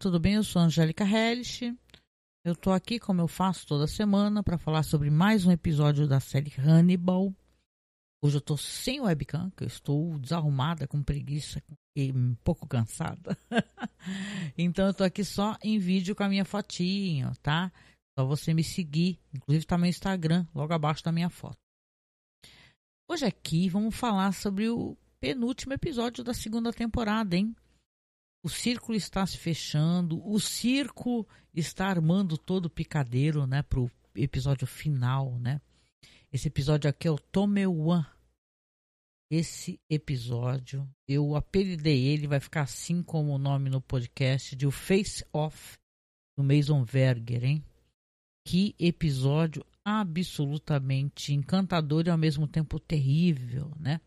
[0.00, 0.34] Tudo bem?
[0.34, 1.76] Eu sou Angélica Hellish.
[2.44, 6.20] Eu tô aqui, como eu faço toda semana, para falar sobre mais um episódio da
[6.20, 7.34] série Hannibal.
[8.22, 11.60] Hoje eu tô sem webcam, que eu estou desarrumada, com preguiça
[11.96, 13.36] e um pouco cansada.
[14.56, 17.72] então eu tô aqui só em vídeo com a minha fotinho, tá?
[18.16, 19.18] Só você me seguir.
[19.34, 21.58] Inclusive tá meu Instagram, logo abaixo da minha foto.
[23.10, 27.52] Hoje aqui vamos falar sobre o penúltimo episódio da segunda temporada, hein?
[28.42, 34.66] O círculo está se fechando, o circo está armando todo o picadeiro, né, pro episódio
[34.66, 35.60] final, né?
[36.32, 38.06] Esse episódio aqui é o Tomeuan.
[39.30, 44.70] Esse episódio, eu apelidei ele, vai ficar assim como o nome no podcast, de o
[44.70, 45.76] Face Off
[46.36, 47.64] do Mason Verger, hein?
[48.46, 54.00] Que episódio absolutamente encantador e ao mesmo tempo terrível, né?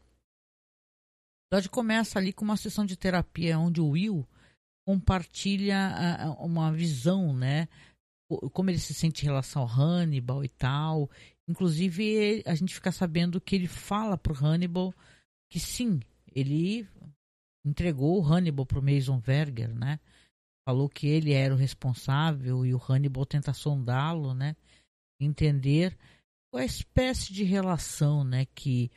[1.54, 4.26] Episódio começa ali com uma sessão de terapia onde o Will
[4.88, 7.68] compartilha uma visão, né?
[8.54, 11.12] Como ele se sente em relação ao Hannibal e tal.
[11.50, 14.94] Inclusive, a gente fica sabendo que ele fala pro Hannibal
[15.52, 16.00] que sim,
[16.34, 16.88] ele
[17.66, 20.00] entregou o Hannibal pro Mason Verger, né?
[20.66, 24.56] Falou que ele era o responsável e o Hannibal tenta sondá-lo, né?
[25.20, 25.98] Entender
[26.50, 28.90] qual a espécie de relação, né, que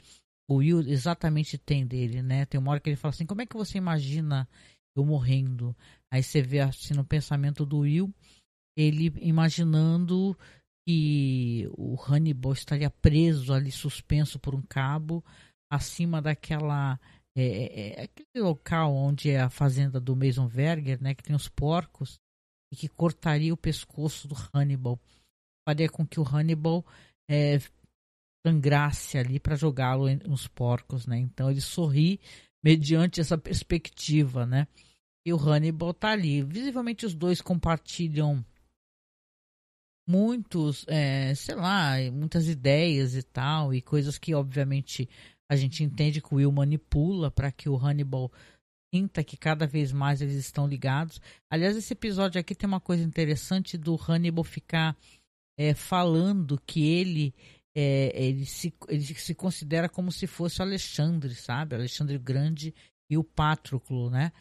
[0.49, 2.45] o Will exatamente tem dele, né?
[2.45, 4.49] Tem uma hora que ele fala assim: como é que você imagina
[4.97, 5.75] eu morrendo?
[6.13, 8.13] Aí você vê assim no pensamento do Will,
[8.77, 10.37] ele imaginando
[10.87, 15.25] que o Hannibal estaria preso ali, suspenso por um cabo,
[15.71, 17.01] acima daquela.
[17.37, 21.15] É, é, é aquele local onde é a fazenda do Mason Verger, né?
[21.15, 22.21] Que tem os porcos,
[22.73, 25.01] e que cortaria o pescoço do Hannibal.
[25.67, 26.85] Faria com que o Hannibal
[27.29, 27.59] é,
[28.47, 31.19] sangrasse ali para jogá-lo nos porcos, né?
[31.19, 32.21] Então ele sorri
[32.63, 34.69] mediante essa perspectiva, né?
[35.27, 36.43] E o Hannibal tá ali.
[36.43, 38.45] Visivelmente os dois compartilham
[40.07, 45.09] muitos, é, sei lá, muitas ideias e tal, e coisas que obviamente
[45.51, 48.31] a gente entende que o Will manipula para que o Hannibal
[48.95, 51.21] sinta que cada vez mais eles estão ligados.
[51.51, 54.97] Aliás, esse episódio aqui tem uma coisa interessante do Hannibal ficar
[55.59, 57.35] é, falando que ele
[57.77, 61.75] é, ele, se, ele se considera como se fosse Alexandre, sabe?
[61.75, 62.75] Alexandre Grande
[63.11, 64.33] e o Pátroclo, né?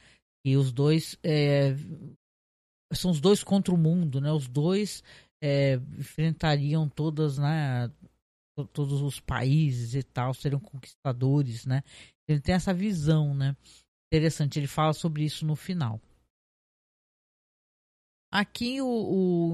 [0.46, 1.74] E os dois é,
[2.94, 4.32] são os dois contra o mundo, né?
[4.32, 5.04] Os dois
[5.44, 7.92] é, enfrentariam todas, né?
[8.72, 11.84] Todos os países e tal, seriam conquistadores, né?
[12.28, 13.58] Ele tem essa visão, né?
[14.12, 16.00] Interessante, ele fala sobre isso no final.
[18.32, 18.88] Aqui o,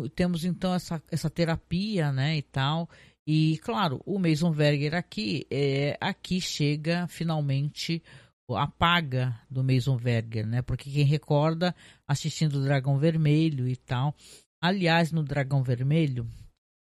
[0.03, 2.89] o, temos então essa, essa terapia, né, e tal.
[3.31, 8.01] E, claro, o Mason Verger aqui, é, aqui chega finalmente
[8.49, 10.63] a paga do Mason Verger, né?
[10.63, 11.75] Porque quem recorda
[12.07, 14.15] assistindo o Dragão Vermelho e tal.
[14.59, 16.27] Aliás, no Dragão Vermelho,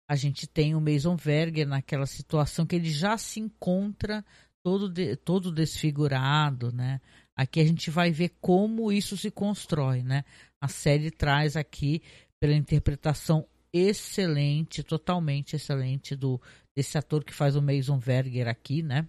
[0.09, 4.25] a gente tem o Mason Verger naquela situação que ele já se encontra
[4.63, 7.03] todo, de, todo desfigurado, né?
[7.37, 10.25] Aqui a gente vai ver como isso se constrói, né?
[10.59, 12.01] A série traz aqui,
[12.41, 16.41] pela interpretação excelente, totalmente excelente do
[16.75, 19.09] desse ator que faz o Mason Verger aqui, né?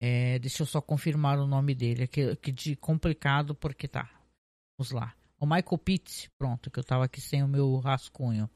[0.00, 4.08] É, deixa eu só confirmar o nome dele, que, que de complicado porque tá.
[4.78, 5.14] Vamos lá.
[5.40, 8.48] O Michael Pitt, pronto, que eu tava aqui sem o meu rascunho.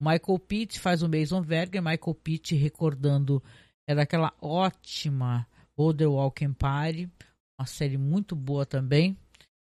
[0.00, 3.42] Michael Pitt faz o Mason Verger, Michael Pitt recordando
[3.88, 5.46] é daquela ótima
[5.76, 7.10] Other Walking Party,
[7.58, 9.16] uma série muito boa também.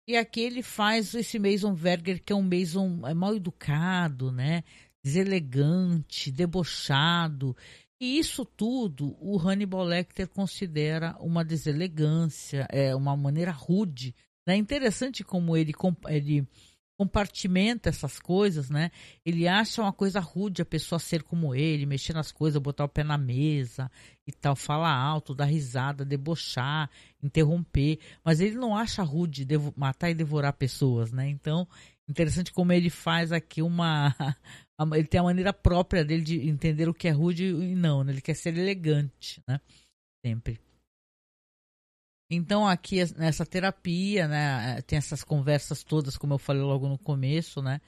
[0.08, 4.64] E aqui ele faz esse Mason Verger, que é um Mason é mal educado, né?
[5.04, 7.56] Deselegante, debochado.
[8.00, 14.16] E isso tudo o Hannibal Lecter considera uma deselegância, é uma maneira rude.
[14.48, 15.72] É interessante como ele,
[16.10, 16.48] ele
[17.02, 18.92] compartimenta essas coisas, né?
[19.26, 22.90] Ele acha uma coisa rude a pessoa ser como ele, mexer nas coisas, botar o
[22.90, 23.90] pé na mesa
[24.28, 26.90] e tal, falar alto, dar risada, debochar,
[27.24, 28.00] interromper.
[28.24, 31.28] Mas ele não acha rude matar e devorar pessoas, né?
[31.30, 31.68] Então,
[32.08, 34.16] interessante como ele faz aqui uma.
[34.96, 38.14] Ele tem a maneira própria dele de entender o que é rude e não, né?
[38.14, 39.62] Ele quer ser elegante, né?
[40.26, 40.60] Sempre.
[42.32, 46.98] Então aqui nessa terapia, né, é, tem essas conversas todas, como eu falei logo no
[46.98, 47.82] começo, né?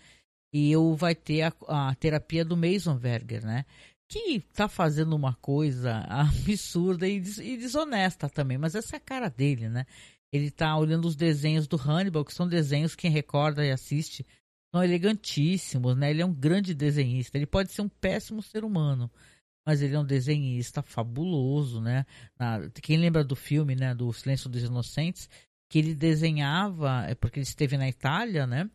[0.53, 3.65] E eu vai ter a, a terapia do Mason Verger, né?
[4.09, 9.29] Que tá fazendo uma coisa absurda e, e desonesta também, mas essa é a cara
[9.29, 9.85] dele, né?
[10.31, 14.25] Ele tá olhando os desenhos do Hannibal, que são desenhos quem recorda e assiste,
[14.73, 16.09] são elegantíssimos, né?
[16.09, 17.37] Ele é um grande desenhista.
[17.37, 19.11] Ele pode ser um péssimo ser humano,
[19.63, 22.03] mas ele é um desenhista fabuloso, né?
[22.81, 25.29] Quem lembra do filme, né, do Silêncio dos Inocentes,
[25.69, 28.67] que ele desenhava, é porque ele esteve na Itália, né?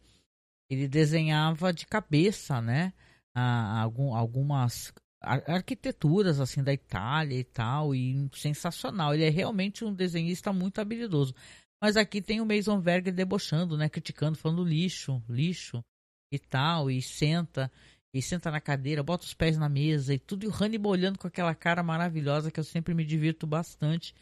[0.70, 2.92] Ele desenhava de cabeça, né?
[3.34, 9.14] Ah, algum, algumas arquiteturas assim da Itália e tal, e sensacional.
[9.14, 11.34] Ele é realmente um desenhista muito habilidoso.
[11.82, 13.88] Mas aqui tem o Mason Verger debochando, né?
[13.88, 15.82] Criticando, falando lixo, lixo
[16.32, 17.70] e tal, e senta,
[18.12, 21.18] e senta na cadeira, bota os pés na mesa e tudo, e o Hannibal olhando
[21.18, 24.14] com aquela cara maravilhosa que eu sempre me divirto bastante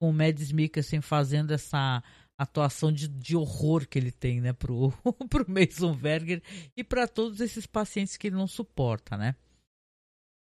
[0.00, 2.02] com o Mads Mikkelsen fazendo essa
[2.38, 4.92] atuação de, de horror que ele tem, né, pro,
[5.28, 6.40] pro Mason Verger
[6.76, 9.34] e para todos esses pacientes que ele não suporta, né?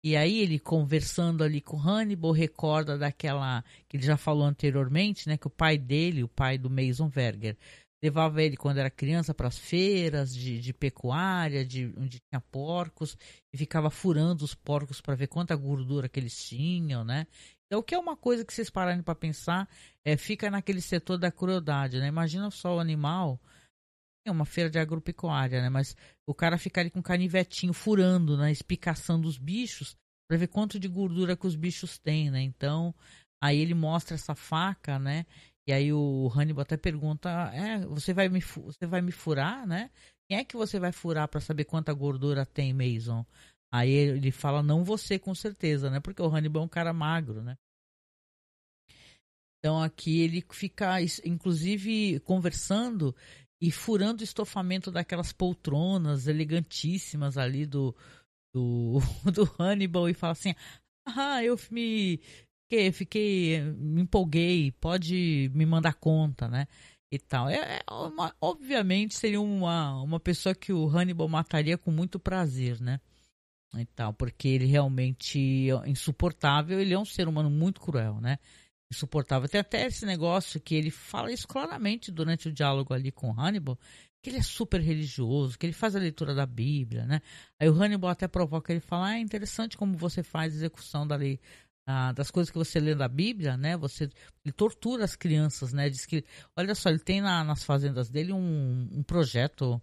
[0.05, 5.35] E aí ele conversando ali com Hannibal recorda daquela que ele já falou anteriormente, né,
[5.35, 7.57] que o pai dele, o pai do Mason Verger,
[8.03, 13.17] levava ele quando era criança para as feiras de, de pecuária, de onde tinha porcos
[13.51, 17.25] e ficava furando os porcos para ver quanta gordura que eles tinham, né?
[17.65, 19.67] Então, o que é uma coisa que vocês pararem para pensar,
[20.03, 22.05] é, fica naquele setor da crueldade, né?
[22.05, 23.41] Imagina só o animal,
[24.25, 25.69] é uma feira de agropecuária, né?
[25.69, 25.95] Mas
[26.27, 28.51] o cara fica ali com canivetinho furando, né?
[28.51, 29.95] Espicaçando os bichos
[30.27, 32.41] para ver quanto de gordura que os bichos têm, né?
[32.41, 32.93] Então,
[33.41, 35.25] aí ele mostra essa faca, né?
[35.67, 39.91] E aí o Hannibal até pergunta, é, você vai me, você vai me furar, né?
[40.27, 43.25] Quem é que você vai furar para saber quanta gordura tem, Mason?
[43.71, 45.99] Aí ele fala, não você com certeza, né?
[45.99, 47.55] Porque o Hannibal é um cara magro, né?
[49.59, 53.15] Então aqui ele fica, inclusive, conversando
[53.65, 57.95] e furando o estofamento daquelas poltronas elegantíssimas ali do,
[58.53, 58.99] do,
[59.33, 60.53] do Hannibal e fala assim:
[61.03, 62.19] Ah, eu me
[62.63, 66.67] fiquei, fiquei, me empolguei, pode me mandar conta, né?
[67.11, 67.49] E tal.
[67.49, 72.79] É, é uma, obviamente seria uma, uma pessoa que o Hannibal mataria com muito prazer,
[72.79, 72.99] né?
[73.75, 78.37] E tal, porque ele realmente é insuportável, ele é um ser humano muito cruel, né?
[78.91, 79.49] Insuportável.
[79.49, 83.77] Tem até esse negócio que ele fala isso claramente durante o diálogo ali com Hannibal,
[84.21, 87.21] que ele é super religioso, que ele faz a leitura da Bíblia, né?
[87.59, 91.05] Aí o Hannibal até provoca, ele fala, ah, é interessante como você faz a execução
[91.05, 91.39] da lei,
[91.87, 93.77] ah, das coisas que você lê da Bíblia, né?
[93.77, 94.09] Você,
[94.43, 95.89] ele tortura as crianças, né?
[95.89, 96.23] Diz que,
[96.57, 99.81] olha só, ele tem na, nas fazendas dele um, um projeto,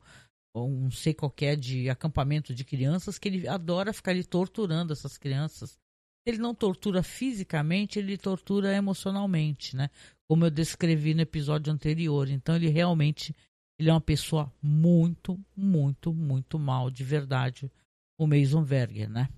[0.56, 5.78] um sei qualquer, de acampamento de crianças, que ele adora ficar ali torturando essas crianças
[6.24, 9.90] ele não tortura fisicamente, ele tortura emocionalmente, né?
[10.28, 12.28] Como eu descrevi no episódio anterior.
[12.28, 13.34] Então ele realmente
[13.78, 17.70] ele é uma pessoa muito, muito, muito mal de verdade,
[18.18, 19.28] o Mason Verger, né?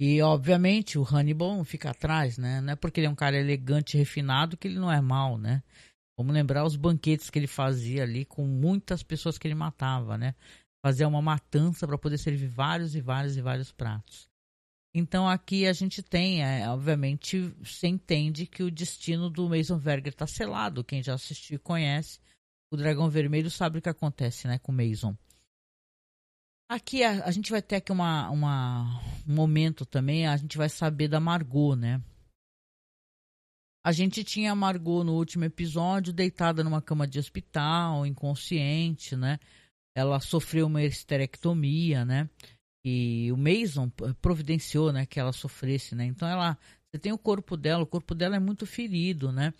[0.00, 2.60] E obviamente o Hannibal fica atrás, né?
[2.60, 5.38] Não é porque ele é um cara elegante e refinado que ele não é mal,
[5.38, 5.62] né?
[6.18, 10.34] Vamos lembrar os banquetes que ele fazia ali com muitas pessoas que ele matava, né?
[10.84, 14.28] Fazia uma matança para poder servir vários e vários e vários pratos.
[14.94, 20.12] Então aqui a gente tem, é, obviamente, você entende que o destino do Mason Verger
[20.12, 20.84] está selado.
[20.84, 22.20] Quem já assistiu e conhece
[22.74, 25.16] o Dragão Vermelho sabe o que acontece né, com o Mason.
[26.68, 30.68] Aqui a, a gente vai ter aqui uma, uma, um momento também, a gente vai
[30.68, 32.02] saber da Margot, né?
[33.84, 39.38] A gente tinha a Margot no último episódio deitada numa cama de hospital, inconsciente, né?
[39.94, 42.28] Ela sofreu uma esterectomia, né?
[42.84, 43.88] E o Mason
[44.20, 46.04] providenciou, né, que ela sofresse, né?
[46.04, 46.58] Então ela,
[46.90, 49.54] você tem o corpo dela, o corpo dela é muito ferido, né?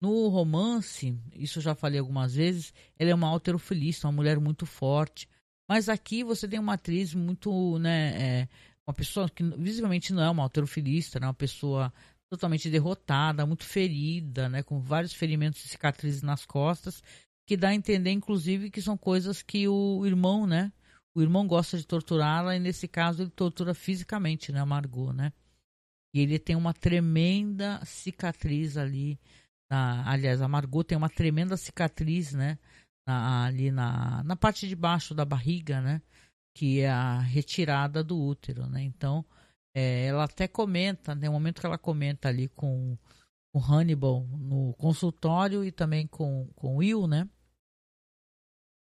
[0.00, 4.64] No romance, isso eu já falei algumas vezes, ela é uma alterofilista, uma mulher muito
[4.64, 5.28] forte.
[5.68, 8.48] Mas aqui você tem uma atriz muito, né, é,
[8.86, 11.92] uma pessoa que visivelmente não é uma alterofilista, né, uma pessoa
[12.30, 17.02] totalmente derrotada, muito ferida, né, com vários ferimentos e cicatrizes nas costas,
[17.46, 20.72] que dá a entender, inclusive, que são coisas que o irmão, né,
[21.18, 25.32] o irmão gosta de torturá-la e nesse caso ele tortura fisicamente, né, Margot, né?
[26.14, 29.18] E ele tem uma tremenda cicatriz ali,
[29.68, 32.56] na, aliás, a Margot tem uma tremenda cicatriz, né,
[33.06, 36.00] na, ali na, na parte de baixo da barriga, né,
[36.54, 38.82] que é a retirada do útero, né?
[38.82, 39.24] Então,
[39.74, 42.96] é, ela até comenta, tem né, um momento que ela comenta ali com
[43.52, 47.28] o Hannibal no consultório e também com, com o Will, né?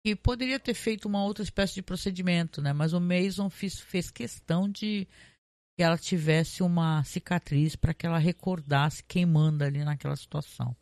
[0.05, 2.71] Que poderia ter feito uma outra espécie de procedimento, né?
[2.71, 5.07] Mas o Mason fez, fez questão de
[5.75, 10.77] que ela tivesse uma cicatriz para que ela recordasse quem manda ali naquela situação.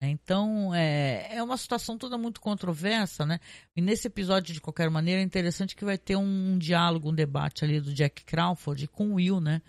[0.00, 3.40] Então, é, é uma situação toda muito controversa, né?
[3.74, 7.14] E nesse episódio, de qualquer maneira, é interessante que vai ter um, um diálogo, um
[7.14, 9.60] debate ali do Jack Crawford com o Will, né?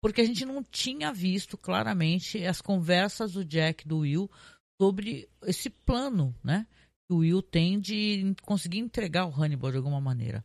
[0.00, 4.30] Porque a gente não tinha visto claramente as conversas do Jack e do Will
[4.80, 6.64] sobre esse plano, né?
[7.10, 10.44] O Will tem de conseguir entregar o Hannibal de alguma maneira.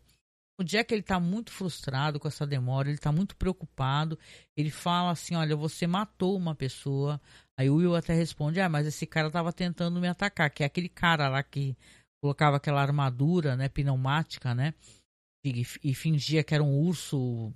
[0.60, 4.18] O Jack ele tá muito frustrado com essa demora, ele tá muito preocupado.
[4.56, 7.22] Ele fala assim: "Olha, você matou uma pessoa".
[7.58, 10.66] Aí o Will até responde: "Ah, mas esse cara tava tentando me atacar", que é
[10.66, 11.78] aquele cara lá que
[12.22, 14.74] colocava aquela armadura, né, pneumática, né?
[15.46, 17.54] E, e fingia que era um urso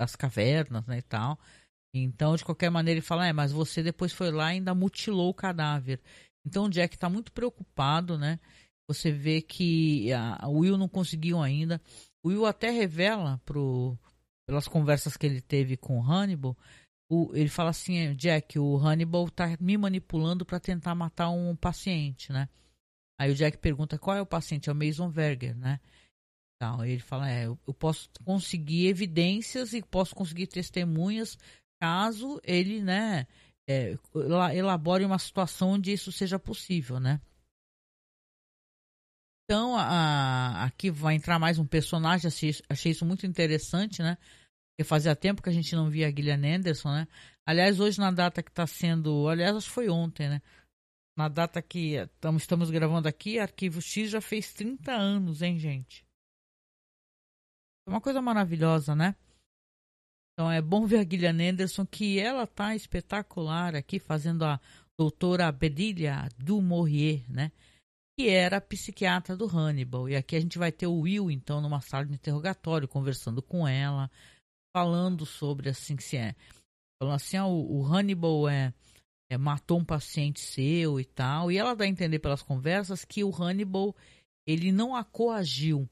[0.00, 1.38] das cavernas, né, e tal.
[1.94, 5.28] Então, de qualquer maneira, ele fala: "É, mas você depois foi lá e ainda mutilou
[5.30, 6.00] o cadáver".
[6.48, 8.40] Então o Jack tá muito preocupado, né?
[8.88, 11.80] Você vê que a, Will não conseguiu ainda.
[12.24, 13.98] O Will até revela pro,
[14.46, 16.56] pelas conversas que ele teve com o Hannibal,
[17.10, 22.32] o, ele fala assim, Jack, o Hannibal tá me manipulando para tentar matar um paciente,
[22.32, 22.48] né?
[23.20, 25.80] Aí o Jack pergunta qual é o paciente, é o Mason Verger, né?
[26.56, 31.38] Então, ele fala, é, eu posso conseguir evidências e posso conseguir testemunhas
[31.80, 33.26] caso ele, né,
[33.68, 33.98] é,
[34.54, 37.20] elabore uma situação onde isso seja possível, né?
[39.44, 44.16] Então, a, aqui vai entrar mais um personagem, achei, achei isso muito interessante, né?
[44.70, 47.08] Porque fazia tempo que a gente não via a Gillian Anderson, né?
[47.46, 49.28] Aliás, hoje na data que está sendo.
[49.28, 50.42] Aliás, acho que foi ontem, né?
[51.16, 56.06] Na data que estamos, estamos gravando aqui, Arquivo X já fez 30 anos, hein, gente?
[57.86, 59.16] Uma coisa maravilhosa, né?
[60.38, 64.60] Então é bom ver a Gillian Anderson, que ela tá espetacular aqui, fazendo a
[64.96, 67.50] doutora Bedelia du Maurier, né?
[68.16, 70.08] que era psiquiatra do Hannibal.
[70.08, 73.66] E aqui a gente vai ter o Will, então, numa sala de interrogatório, conversando com
[73.66, 74.08] ela,
[74.72, 76.36] falando sobre assim que se é.
[77.02, 78.72] Falando assim, ah, o, o Hannibal é,
[79.28, 81.50] é, matou um paciente seu e tal.
[81.50, 83.92] E ela dá a entender pelas conversas que o Hannibal
[84.46, 85.90] ele não a coagiu,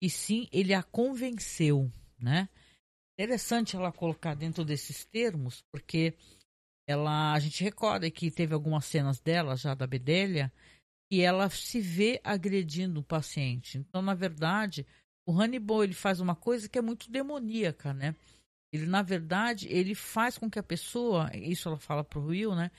[0.00, 2.48] e sim ele a convenceu, né?
[3.22, 6.12] Interessante ela colocar dentro desses termos, porque
[6.88, 10.52] ela a gente recorda que teve algumas cenas dela já da Bedelia
[11.08, 13.78] e ela se vê agredindo o paciente.
[13.78, 14.84] Então, na verdade,
[15.24, 18.16] o Hannibal ele faz uma coisa que é muito demoníaca, né?
[18.72, 22.72] Ele, na verdade, ele faz com que a pessoa, isso ela fala pro Will, né?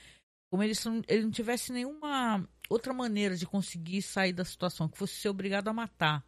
[0.52, 0.74] Como ele,
[1.08, 5.70] ele não tivesse nenhuma outra maneira de conseguir sair da situação, que fosse ser obrigado
[5.70, 6.26] a matar.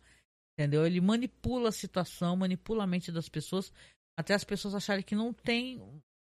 [0.58, 0.86] Entendeu?
[0.86, 3.74] Ele manipula a situação, manipula a mente das pessoas,
[4.18, 5.82] até as pessoas acharem que não tem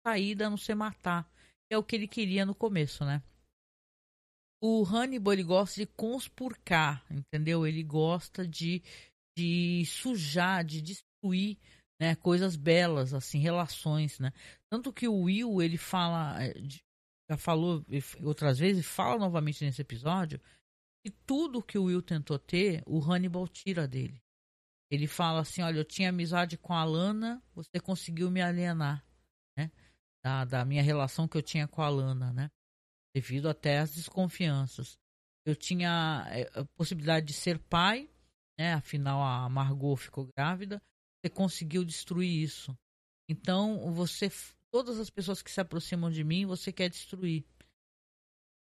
[0.06, 1.30] saída a não ser matar.
[1.70, 3.22] É o que ele queria no começo, né?
[4.66, 7.66] o Hannibal ele gosta de conspurcar, entendeu?
[7.66, 8.82] Ele gosta de,
[9.36, 11.58] de sujar, de destruir
[12.00, 14.32] né, coisas belas, assim, relações, né?
[14.72, 16.54] Tanto que o Will, ele fala, é,
[17.30, 17.84] já falou
[18.22, 20.40] outras vezes, fala novamente nesse episódio,
[21.04, 24.18] que tudo que o Will tentou ter, o Hannibal tira dele.
[24.90, 29.04] Ele fala assim, olha, eu tinha amizade com a Lana, você conseguiu me alienar,
[29.56, 29.70] né?
[30.22, 32.50] Da, da minha relação que eu tinha com a Lana, né?
[33.14, 34.98] devido até às desconfianças.
[35.46, 38.10] Eu tinha eh, a possibilidade de ser pai,
[38.58, 38.74] né?
[38.74, 40.82] Afinal a Margot ficou grávida.
[41.20, 42.76] Você conseguiu destruir isso.
[43.28, 44.30] Então você,
[44.70, 47.44] todas as pessoas que se aproximam de mim, você quer destruir.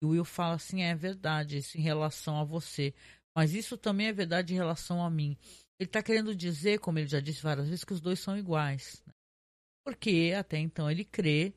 [0.03, 2.93] E o Will fala assim, é verdade isso em relação a você,
[3.37, 5.39] mas isso também é verdade em relação a mim.
[5.81, 9.03] Ele está querendo dizer, como ele já disse várias vezes, que os dois são iguais.
[9.07, 9.13] Né?
[9.85, 11.53] Porque até então ele crê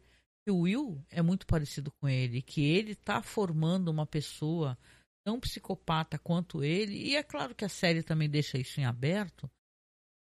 [0.46, 4.78] que o Will é muito parecido com ele, que ele está formando uma pessoa
[5.26, 9.50] tão psicopata quanto ele, e é claro que a série também deixa isso em aberto,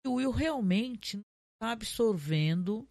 [0.04, 1.22] que o Will realmente
[1.54, 2.88] está absorvendo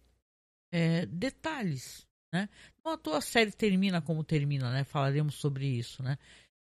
[0.71, 2.49] é, detalhes, né?
[2.83, 4.85] Não à toa a série termina como termina, né?
[4.85, 6.17] Falaremos sobre isso, né?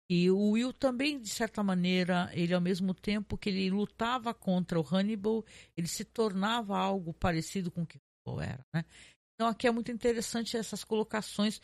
[0.09, 4.79] E o Will também, de certa maneira, ele ao mesmo tempo que ele lutava contra
[4.79, 5.45] o Hannibal,
[5.77, 8.85] ele se tornava algo parecido com o que Hannibal era, né?
[9.33, 11.59] Então aqui é muito interessante essas colocações.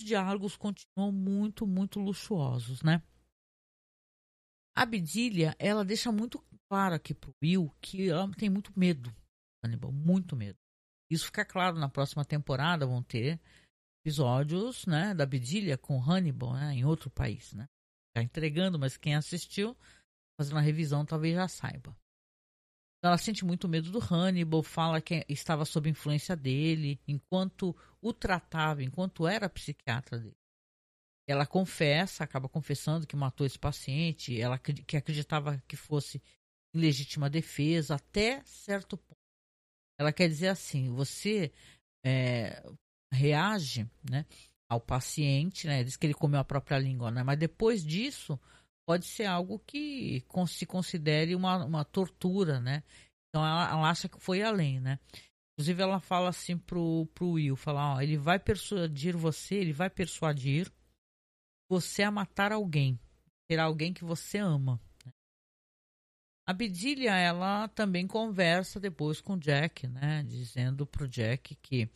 [0.00, 3.02] Os diálogos continuam muito, muito luxuosos, né?
[4.74, 9.14] A Bedilha, ela deixa muito claro aqui pro Will que ela tem muito medo,
[9.62, 10.58] Hannibal, muito medo.
[11.10, 13.38] Isso fica claro na próxima temporada, vão ter
[14.00, 17.68] episódios, né, da Bedilha com Hannibal, né, em outro país, né?
[18.14, 19.76] Tá entregando, mas quem assistiu,
[20.38, 21.96] fazendo a revisão, talvez já saiba.
[23.04, 28.82] Ela sente muito medo do Hannibal, fala que estava sob influência dele, enquanto o tratava,
[28.82, 30.36] enquanto era psiquiatra dele.
[31.28, 36.22] Ela confessa, acaba confessando que matou esse paciente, ela que acreditava que fosse
[36.74, 39.18] em legítima defesa, até certo ponto.
[39.98, 41.52] Ela quer dizer assim: você
[42.04, 42.62] é,
[43.12, 44.26] reage né,
[44.72, 48.38] ao paciente, né, diz que ele comeu a própria língua, né, mas depois disso
[48.86, 52.82] pode ser algo que se considere uma, uma tortura, né?
[53.28, 54.98] Então ela, ela, acha que foi além, né?
[55.54, 59.88] Inclusive ela fala assim pro, pro Will, fala, ó, ele vai persuadir você, ele vai
[59.88, 60.70] persuadir
[61.70, 62.98] você a matar alguém,
[63.48, 64.80] ter alguém que você ama.
[66.46, 70.24] A Bedilha, ela também conversa depois com Jack, né?
[70.24, 71.88] Dizendo pro Jack que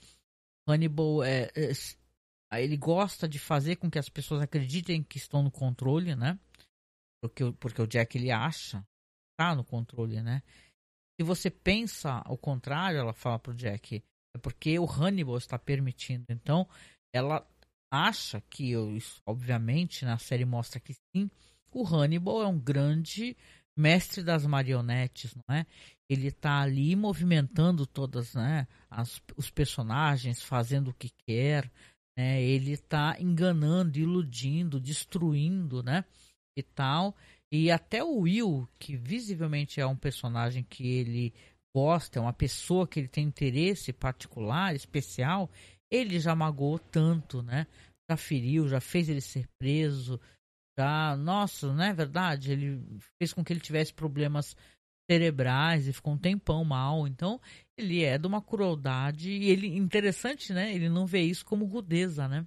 [0.69, 1.73] Hannibal é, é,
[2.55, 6.39] ele gosta de fazer com que as pessoas acreditem que estão no controle, né?
[7.23, 8.85] Porque, porque o Jack ele acha
[9.39, 10.43] tá no controle, né?
[11.21, 14.03] Se você pensa ao contrário, ela fala pro Jack,
[14.35, 16.25] é porque o Hannibal está permitindo.
[16.31, 16.69] Então,
[17.15, 17.47] ela
[17.93, 18.73] acha que,
[19.27, 21.31] obviamente, na série mostra que sim,
[21.71, 23.37] o Hannibal é um grande
[23.77, 25.67] mestre das marionetes, não é?
[26.09, 31.71] Ele está ali movimentando todas, né, as, os personagens, fazendo o que quer,
[32.17, 32.43] né?
[32.43, 36.05] Ele está enganando, iludindo, destruindo, né?
[36.57, 37.15] E tal.
[37.53, 41.35] E até o Will, que visivelmente é um personagem que ele
[41.75, 45.51] gosta, é uma pessoa que ele tem interesse particular, especial,
[45.91, 47.67] ele já magoou tanto, né?
[48.11, 50.19] Já feriu, já fez ele ser preso,
[50.79, 52.53] já, nossa, não é verdade?
[52.53, 52.83] Ele
[53.19, 54.57] fez com que ele tivesse problemas
[55.11, 57.07] cerebrais e ficou um tempão mal.
[57.07, 57.41] Então,
[57.79, 60.75] ele é de uma crueldade e ele interessante, né?
[60.75, 62.47] Ele não vê isso como rudeza, né?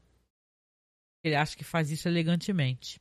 [1.24, 3.00] Ele acha que faz isso elegantemente.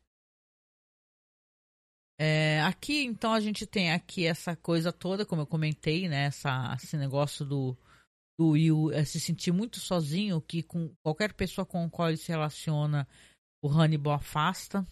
[2.21, 6.25] É, aqui, então, a gente tem aqui essa coisa toda, como eu comentei, né?
[6.25, 7.77] Essa, esse negócio do,
[8.37, 12.17] do Will é, se sentir muito sozinho, que com qualquer pessoa com a qual ele
[12.17, 13.07] se relaciona,
[13.63, 14.87] o Hannibal afasta,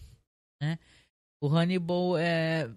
[0.61, 0.79] né?
[1.41, 2.73] O Hannibal, é,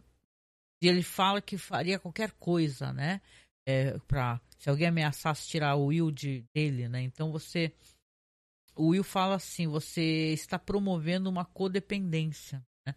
[0.83, 3.23] ele fala que faria qualquer coisa, né?
[3.70, 7.02] É, se alguém ameaçasse tirar o Will de, dele, né?
[7.02, 7.72] Então você...
[8.74, 12.94] O Will fala assim, você está promovendo uma codependência, né?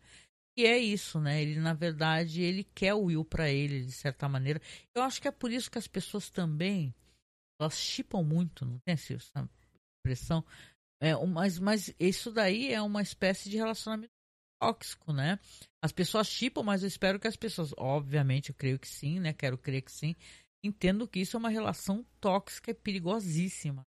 [0.55, 1.41] E é isso, né?
[1.41, 4.61] Ele, na verdade, ele quer o Will para ele, de certa maneira.
[4.95, 6.93] Eu acho que é por isso que as pessoas também,
[7.59, 9.49] elas chipam muito, não tem essa
[9.99, 10.45] impressão?
[11.01, 14.13] É, mas, mas isso daí é uma espécie de relacionamento
[14.61, 15.39] tóxico, né?
[15.81, 19.33] As pessoas chipam, mas eu espero que as pessoas, obviamente, eu creio que sim, né?
[19.33, 20.15] Quero crer que sim.
[20.63, 23.85] Entendo que isso é uma relação tóxica e perigosíssima.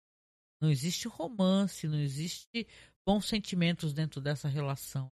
[0.60, 2.66] Não existe romance, não existe
[3.06, 5.10] bons sentimentos dentro dessa relação.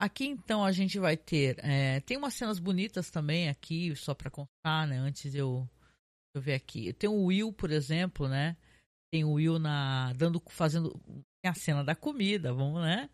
[0.00, 1.58] Aqui então a gente vai ter.
[1.64, 4.96] É, tem umas cenas bonitas também aqui, só para contar, né?
[4.98, 5.68] Antes eu,
[6.34, 6.92] eu ver aqui.
[6.92, 8.56] Tem o Will, por exemplo, né?
[9.12, 10.12] Tem o Will na.
[10.12, 10.40] dando.
[10.50, 11.00] fazendo.
[11.44, 13.08] A cena da comida, vamos, né?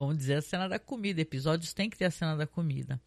[0.00, 1.20] Vamos dizer a cena da comida.
[1.20, 3.00] Episódios tem que ter a cena da comida.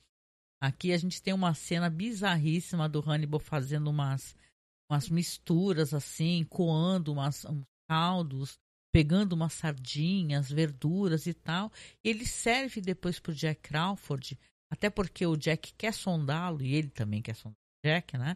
[0.62, 4.36] Aqui a gente tem uma cena bizarríssima do Hannibal fazendo umas,
[4.89, 8.60] umas misturas assim, coando umas, uns caldos
[8.91, 11.71] pegando umas sardinhas, verduras e tal.
[12.04, 14.38] E ele serve depois para o Jack Crawford,
[14.69, 18.36] até porque o Jack quer sondá-lo e ele também quer sondar o Jack, né?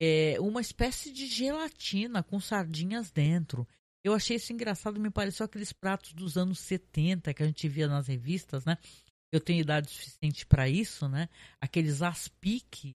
[0.00, 3.66] É uma espécie de gelatina com sardinhas dentro.
[4.04, 7.86] Eu achei isso engraçado, me pareceu aqueles pratos dos anos 70 que a gente via
[7.86, 8.76] nas revistas, né?
[9.32, 11.28] Eu tenho idade suficiente para isso, né?
[11.60, 12.92] Aqueles aspic,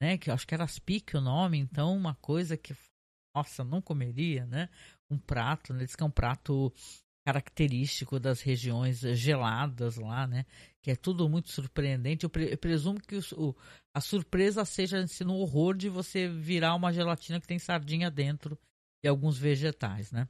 [0.00, 0.18] né?
[0.18, 2.76] Que eu acho que era aspic o nome, então uma coisa que
[3.34, 4.68] nossa, não comeria, né?
[5.10, 5.84] um prato, né?
[5.84, 6.72] Diz que é um prato
[7.26, 10.46] característico das regiões geladas lá, né?
[10.82, 12.24] Que é tudo muito surpreendente.
[12.24, 13.54] Eu, pre eu presumo que o,
[13.94, 18.58] a surpresa seja assim, no horror de você virar uma gelatina que tem sardinha dentro
[19.04, 20.28] e alguns vegetais, né?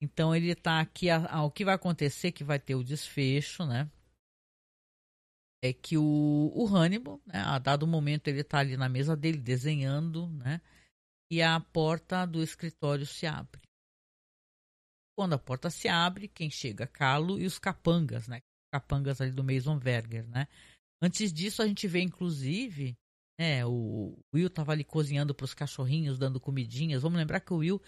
[0.00, 1.10] Então ele está aqui.
[1.10, 3.90] A, a, o que vai acontecer, que vai ter o desfecho, né?
[5.62, 9.38] É que o, o Hannibal, né, a dado momento, ele está ali na mesa dele
[9.38, 10.60] desenhando, né?
[11.30, 13.60] e a porta do escritório se abre.
[15.16, 16.86] Quando a porta se abre, quem chega?
[16.86, 18.42] Carlo e os capangas, né?
[18.72, 20.46] Capangas ali do Mason Verger, né?
[21.02, 22.96] Antes disso, a gente vê, inclusive,
[23.38, 27.02] né, o Will tava ali cozinhando para os cachorrinhos, dando comidinhas.
[27.02, 27.80] Vamos lembrar que o Will,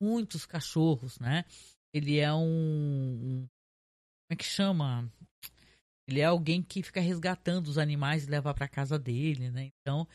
[0.00, 1.44] muitos cachorros, né?
[1.92, 3.46] Ele é um.
[3.46, 5.10] Como é que chama?
[6.08, 9.70] Ele é alguém que fica resgatando os animais e leva para casa dele, né?
[9.80, 10.08] Então,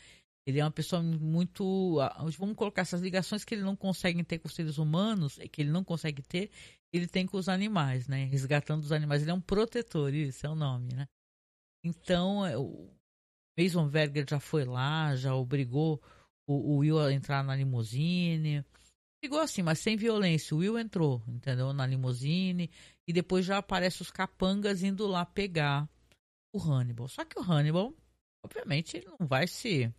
[0.44, 1.98] ele é uma pessoa muito.
[2.36, 5.70] Vamos colocar essas ligações que ele não consegue ter com os seres humanos, que ele
[5.70, 6.50] não consegue ter,
[6.92, 8.24] ele tem com os animais, né?
[8.24, 9.22] Resgatando os animais.
[9.22, 11.06] Ele é um protetor, isso é o nome, né?
[11.84, 12.90] Então, é, o
[13.58, 16.02] Mason Verger já foi lá, já obrigou
[16.46, 18.64] o, o Will a entrar na limusine.
[19.24, 20.54] Brigou assim, mas sem violência.
[20.54, 21.72] O Will entrou, entendeu?
[21.72, 22.70] Na limusine.
[23.08, 25.88] E depois já aparece os capangas indo lá pegar
[26.54, 27.08] o Hannibal.
[27.08, 27.94] Só que o Hannibal,
[28.44, 29.90] obviamente, ele não vai se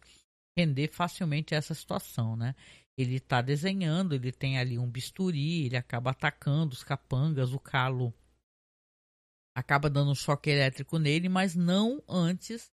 [0.55, 2.53] render facilmente essa situação, né?
[2.95, 8.13] Ele está desenhando, ele tem ali um bisturi, ele acaba atacando os capangas, o calo
[9.57, 12.71] acaba dando um choque elétrico nele, mas não antes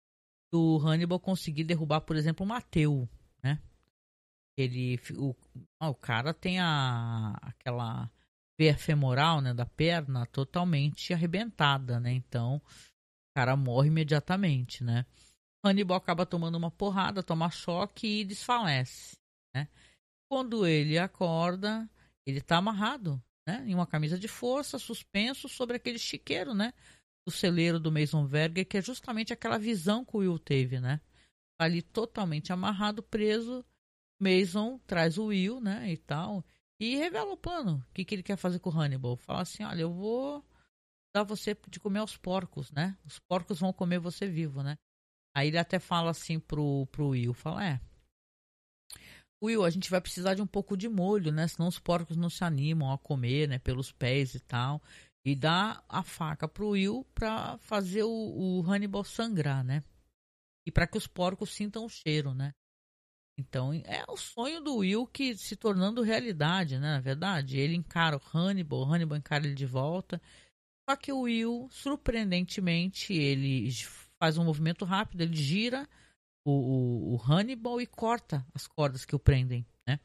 [0.52, 3.08] do Hannibal conseguir derrubar, por exemplo, o Mateu,
[3.40, 3.62] né?
[4.60, 5.34] Ele, o,
[5.80, 8.10] o cara tem a aquela
[8.58, 12.12] veia femoral, né, da perna totalmente arrebentada, né?
[12.12, 12.60] Então
[13.34, 15.06] cara morre imediatamente, né?
[15.64, 19.16] Hannibal acaba tomando uma porrada, toma choque e desfalece,
[19.54, 19.68] né?
[20.30, 21.88] Quando ele acorda,
[22.26, 23.64] ele tá amarrado, né?
[23.66, 26.72] Em uma camisa de força, suspenso sobre aquele chiqueiro, né?
[27.26, 31.00] Do celeiro do Mason Verger, que é justamente aquela visão que o Will teve, né?
[31.58, 33.64] Ali totalmente amarrado, preso.
[34.20, 35.90] Mason traz o Will, né?
[35.90, 36.44] E tal.
[36.78, 37.84] E revela o plano.
[37.88, 39.16] O que, que ele quer fazer com o Hannibal.
[39.16, 40.44] Fala assim: olha, eu vou
[41.14, 42.96] dar você de comer aos porcos, né?
[43.04, 44.76] Os porcos vão comer você vivo, né?
[45.34, 47.80] Aí ele até fala assim pro, pro Will, fala, é.
[49.42, 51.48] Will, a gente vai precisar de um pouco de molho, né?
[51.48, 53.58] Senão os porcos não se animam a comer, né?
[53.58, 54.82] Pelos pés e tal.
[55.24, 58.10] E dá a faca pro Will pra fazer o,
[58.60, 59.82] o Hannibal sangrar, né?
[60.66, 62.52] E para que os porcos sintam o cheiro, né?
[63.40, 66.92] Então é o sonho do Will que se tornando realidade, né?
[66.92, 70.20] Na verdade, ele encara o Hannibal, o Hannibal encara ele de volta.
[70.88, 73.70] Só que o Will, surpreendentemente, ele
[74.18, 75.88] faz um movimento rápido, ele gira
[76.44, 79.98] o, o, o Hannibal e corta as cordas que o prendem, né?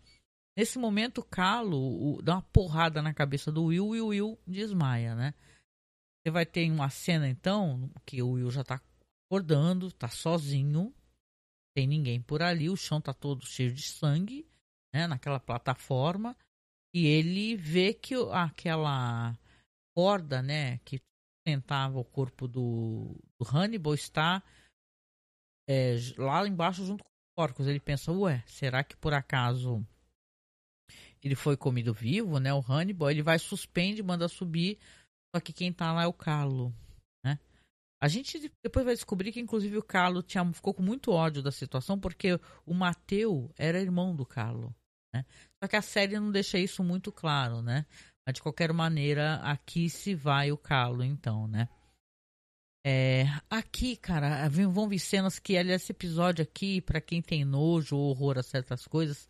[0.57, 4.39] Nesse momento, o Calo o, dá uma porrada na cabeça do Will e o Will
[4.47, 5.33] desmaia, né?
[6.23, 8.81] Você vai ter uma cena, então, que o Will já tá
[9.27, 10.93] acordando, tá sozinho,
[11.75, 14.47] tem ninguém por ali, o chão tá todo cheio de sangue,
[14.93, 15.07] né?
[15.07, 16.35] Naquela plataforma,
[16.93, 19.37] e ele vê que aquela
[19.93, 21.01] corda, né, que
[21.45, 24.41] sustentava o corpo do, do Hannibal está
[25.69, 27.67] é, lá embaixo junto com os porcos.
[27.67, 29.85] Ele pensa, ué, será que por acaso
[31.21, 32.53] ele foi comido vivo, né?
[32.53, 34.79] O Hannibal, ele vai, suspende, manda subir,
[35.35, 36.84] só que quem tá lá é o Carlo, né?
[38.01, 41.51] A gente depois vai descobrir que inclusive o Carlo tinha, ficou com muito ódio da
[41.51, 44.75] situação porque o Mateu era irmão do Carlo,
[45.13, 45.25] né?
[45.63, 47.85] Só que a série não deixa isso muito claro, né?
[48.27, 51.69] Mas de qualquer maneira, aqui se vai o calo, então, né?
[52.87, 57.97] É, aqui, cara, vão vir cenas que, aliás, esse episódio aqui, para quem tem nojo
[57.97, 59.27] ou horror a certas coisas,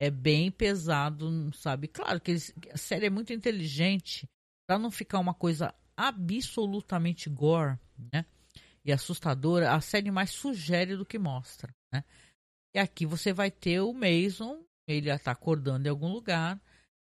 [0.00, 1.88] é bem pesado, sabe?
[1.88, 4.28] Claro que eles, a série é muito inteligente
[4.68, 5.74] para não ficar uma coisa
[6.08, 7.78] absolutamente gore,
[8.12, 8.24] né?
[8.84, 12.04] E assustadora, a série mais sugere do que mostra, né?
[12.74, 16.60] E aqui você vai ter o Mason, ele está acordando em algum lugar,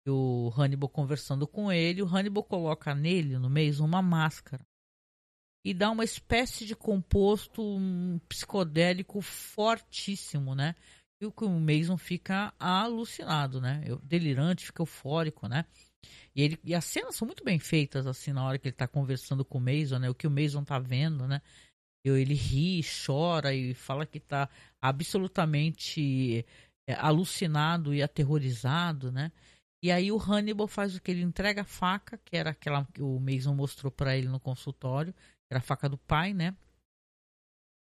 [0.07, 4.65] o Hannibal conversando com ele, o Hannibal coloca nele, no mês, uma máscara
[5.63, 7.61] e dá uma espécie de composto
[8.27, 10.75] psicodélico fortíssimo, né?
[11.21, 13.83] E o Mason fica alucinado, né?
[14.01, 15.65] Delirante, fica eufórico, né?
[16.35, 18.87] E, ele, e as cenas são muito bem feitas, assim, na hora que ele tá
[18.87, 20.09] conversando com o Mason, né?
[20.09, 21.41] O que o Mason tá vendo, né?
[22.03, 24.49] Ele ri, chora e fala que tá
[24.81, 26.45] absolutamente
[26.87, 29.31] é, alucinado e aterrorizado, né?
[29.83, 31.11] E aí o Hannibal faz o que?
[31.11, 35.13] Ele entrega a faca, que era aquela que o Mason mostrou para ele no consultório,
[35.13, 36.55] que era a faca do pai, né?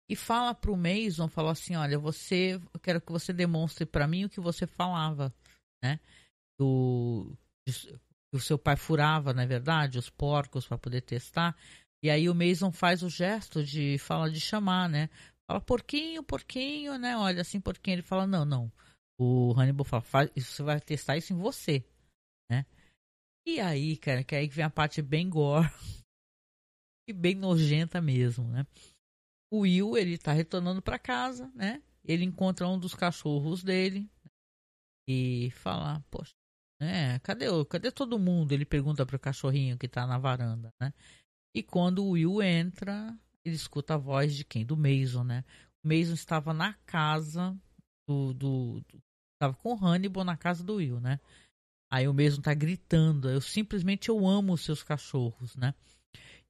[0.09, 4.25] E fala pro Mason, falou assim, olha, você, eu quero que você demonstre para mim
[4.25, 5.33] o que você falava,
[5.83, 6.01] né?
[6.59, 7.33] Do,
[8.33, 11.57] o seu pai furava, na é verdade, os porcos para poder testar.
[12.03, 15.09] E aí o Mason faz o gesto de fala de chamar, né?
[15.49, 17.17] Fala porquinho, porquinho, né?
[17.17, 17.97] Olha assim, porquinho.
[17.97, 18.73] Ele fala não, não
[19.21, 21.85] o Hannibal fala, faz, você vai testar isso em você,
[22.51, 22.65] né?
[23.47, 25.69] E aí, cara, que aí vem a parte bem gore
[27.07, 28.67] e bem nojenta mesmo, né?
[29.53, 31.83] O Will, ele tá retornando para casa, né?
[32.03, 34.09] Ele encontra um dos cachorros dele
[35.07, 36.33] e fala, poxa,
[36.81, 37.19] né?
[37.21, 38.53] Cadê, cadê todo mundo?
[38.53, 40.93] Ele pergunta pro cachorrinho que tá na varanda, né?
[41.55, 43.15] E quando o Will entra,
[43.45, 44.65] ele escuta a voz de quem?
[44.65, 45.45] Do Mason, né?
[45.85, 47.57] O Mason estava na casa
[48.09, 49.03] do, do, do
[49.41, 51.19] Tava com o Hannibal na casa do Will, né?
[51.91, 55.75] Aí o mesmo tá gritando, eu simplesmente eu amo os seus cachorros, né?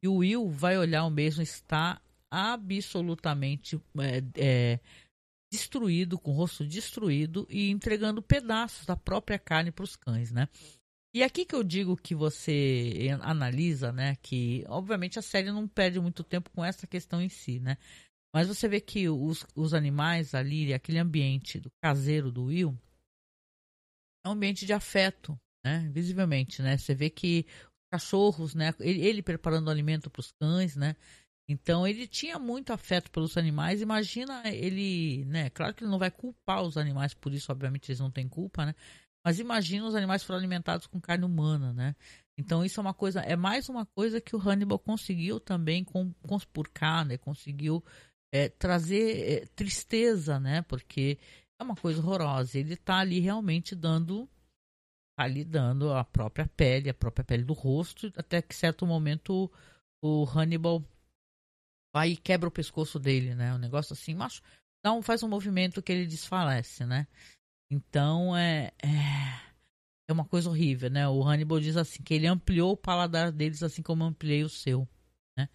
[0.03, 4.81] E o Will vai olhar o mesmo está absolutamente é, é,
[5.51, 10.49] destruído, com o rosto destruído e entregando pedaços da própria carne para os cães, né?
[11.13, 14.17] E aqui que eu digo que você analisa, né?
[14.23, 17.77] Que obviamente a série não perde muito tempo com essa questão em si, né?
[18.33, 22.79] Mas você vê que os, os animais ali, aquele ambiente do caseiro do Will,
[24.25, 25.91] é um ambiente de afeto, né?
[25.93, 26.79] Visivelmente, né?
[26.79, 28.73] Você vê que os cachorros, né?
[28.79, 30.95] Ele, ele preparando alimento para os cães, né?
[31.51, 33.83] Então ele tinha muito afeto pelos animais.
[33.83, 35.51] Imagina ele, né?
[35.51, 38.65] Claro que ele não vai culpar os animais por isso, obviamente eles não têm culpa,
[38.65, 38.75] né?
[39.25, 41.97] Mas imagina os animais foram alimentados com carne humana, né?
[42.39, 46.13] Então isso é uma coisa, é mais uma coisa que o Hannibal conseguiu também com,
[46.23, 47.19] conspurcar, né?
[47.19, 47.85] Conseguiu
[48.33, 50.63] é, trazer é, tristeza, né?
[50.63, 51.19] Porque
[51.61, 52.61] é uma coisa horrorosa.
[52.61, 54.29] Ele está ali realmente dando,
[55.19, 59.51] tá ali dando a própria pele, a própria pele do rosto, até que certo momento
[60.01, 60.85] o, o Hannibal
[61.93, 63.55] vai e quebra o pescoço dele, né?
[63.55, 64.43] Um negócio assim, macho,
[64.85, 67.07] dá um, faz um movimento que ele desfalece, né?
[67.71, 68.89] Então é, é,
[70.09, 71.09] é uma coisa horrível, né?
[71.09, 74.89] O Hannibal diz assim que ele ampliou o paladar deles assim como ampliei o seu,
[75.39, 75.49] né?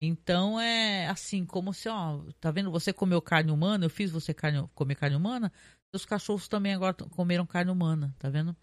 [0.00, 2.70] Então é assim, como se, ó, tá vendo?
[2.70, 5.52] Você comeu carne humana, eu fiz você carne, comer carne humana,
[5.90, 8.56] seus cachorros também agora comeram carne humana, tá vendo?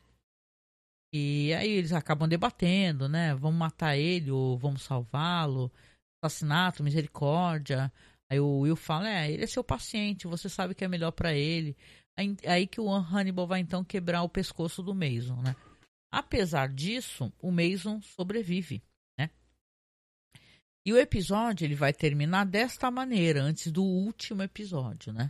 [1.13, 3.35] E aí eles acabam debatendo, né?
[3.35, 5.71] Vamos matar ele ou vamos salvá-lo?
[6.25, 7.91] Assassinato, misericórdia.
[8.29, 11.33] Aí o Will fala: É, ele é seu paciente, você sabe que é melhor para
[11.33, 11.75] ele.
[12.17, 15.55] Aí, aí, que o Hannibal vai então quebrar o pescoço do Mason, né?
[16.11, 18.81] Apesar disso, o Mason sobrevive,
[19.19, 19.29] né?
[20.85, 25.29] E o episódio ele vai terminar desta maneira, antes do último episódio, né?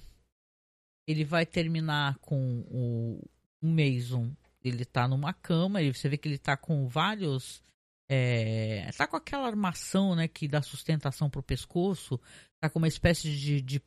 [1.07, 3.19] Ele vai terminar com o,
[3.61, 4.31] Mason,
[4.63, 7.63] ele tá numa cama, e você vê que ele tá com vários
[8.09, 12.19] é, tá com aquela armação, né, que dá sustentação pro pescoço,
[12.61, 13.81] tá com uma espécie de, de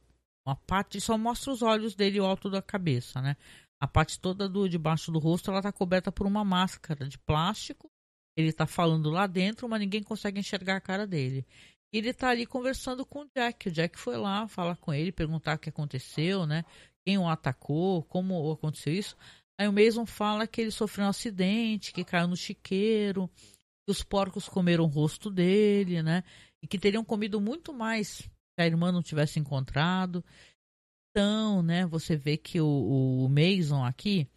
[0.47, 3.37] uma parte, só mostra os olhos dele o alto da cabeça, né?
[3.81, 7.89] A parte toda do debaixo do rosto, ela tá coberta por uma máscara de plástico.
[8.37, 11.47] Ele tá falando lá dentro, mas ninguém consegue enxergar a cara dele.
[11.93, 13.69] Ele tá ali conversando com o Jack.
[13.69, 16.65] O Jack foi lá falar com ele, perguntar o que aconteceu, né?
[17.07, 19.17] Quem o atacou, como aconteceu isso.
[19.59, 23.31] Aí o Mason fala que ele sofreu um acidente, que caiu no chiqueiro,
[23.89, 26.23] que os porcos comeram o rosto dele, né?
[26.63, 30.23] E que teriam comido muito mais se a irmã não tivesse encontrado.
[31.11, 34.29] Então, né, você vê que o, o Mason aqui,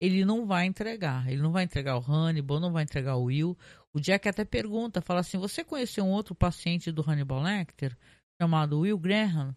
[0.00, 1.30] ele não vai entregar.
[1.30, 3.56] Ele não vai entregar o Hannibal, não vai entregar o Will.
[3.94, 7.96] O Jack até pergunta, fala assim, você conheceu um outro paciente do Hannibal Lecter,
[8.42, 9.54] chamado Will Graham?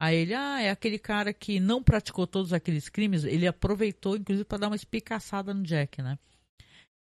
[0.00, 3.24] Aí ele, ah, é aquele cara que não praticou todos aqueles crimes.
[3.24, 6.16] Ele aproveitou, inclusive, para dar uma espicaçada no Jack, né?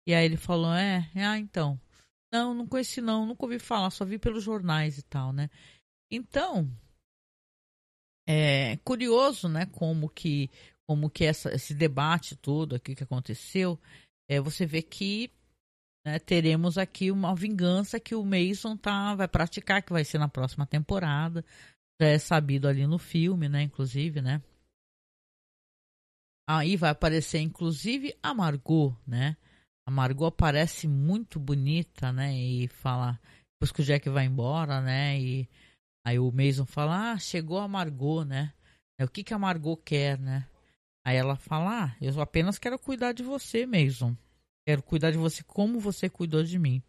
[0.09, 1.79] E aí ele falou, é, ah, então.
[2.33, 5.51] Não, não conheci não, nunca ouvi falar, só vi pelos jornais e tal, né?
[6.11, 6.71] Então,
[8.27, 10.51] é curioso, né, como que
[10.88, 13.79] como que essa, esse debate todo aqui que aconteceu,
[14.29, 15.31] é, você vê que
[16.05, 20.29] né, teremos aqui uma vingança que o Mason tá, vai praticar, que vai ser na
[20.29, 21.45] próxima temporada.
[22.01, 24.43] Já é sabido ali no filme, né, inclusive, né?
[26.49, 29.37] Aí vai aparecer, inclusive, a Margot, né?
[29.90, 32.33] A Margot aparece muito bonita, né?
[32.33, 33.18] E fala,
[33.55, 35.18] depois que o Jack vai embora, né?
[35.18, 35.48] E
[36.07, 38.55] Aí o Mason fala: Ah, chegou a Margot, né?
[38.96, 40.48] É o que, que a Margot quer, né?
[41.05, 44.16] Aí ela fala: Ah, eu apenas quero cuidar de você, Mason.
[44.64, 46.81] Quero cuidar de você como você cuidou de mim.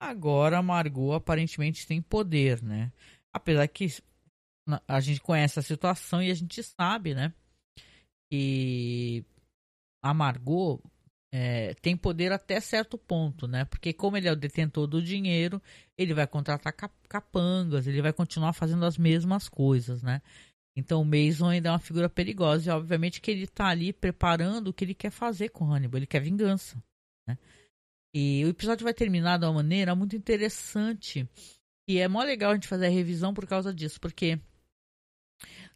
[0.00, 2.92] Agora a Margot aparentemente tem poder, né?
[3.34, 3.88] Apesar que
[4.86, 7.34] a gente conhece a situação e a gente sabe, né?
[8.30, 9.24] Que
[10.00, 10.80] a Margot
[11.32, 13.64] é, tem poder até certo ponto, né?
[13.64, 15.62] Porque como ele é o detentor do dinheiro,
[15.96, 16.74] ele vai contratar
[17.08, 20.20] capangas, ele vai continuar fazendo as mesmas coisas, né?
[20.76, 24.68] Então o Mason ainda é uma figura perigosa e obviamente que ele está ali preparando
[24.68, 26.82] o que ele quer fazer com Hannibal, ele quer vingança,
[27.28, 27.38] né?
[28.14, 31.28] E o episódio vai terminar de uma maneira muito interessante
[31.88, 34.40] e é mó legal a gente fazer a revisão por causa disso, porque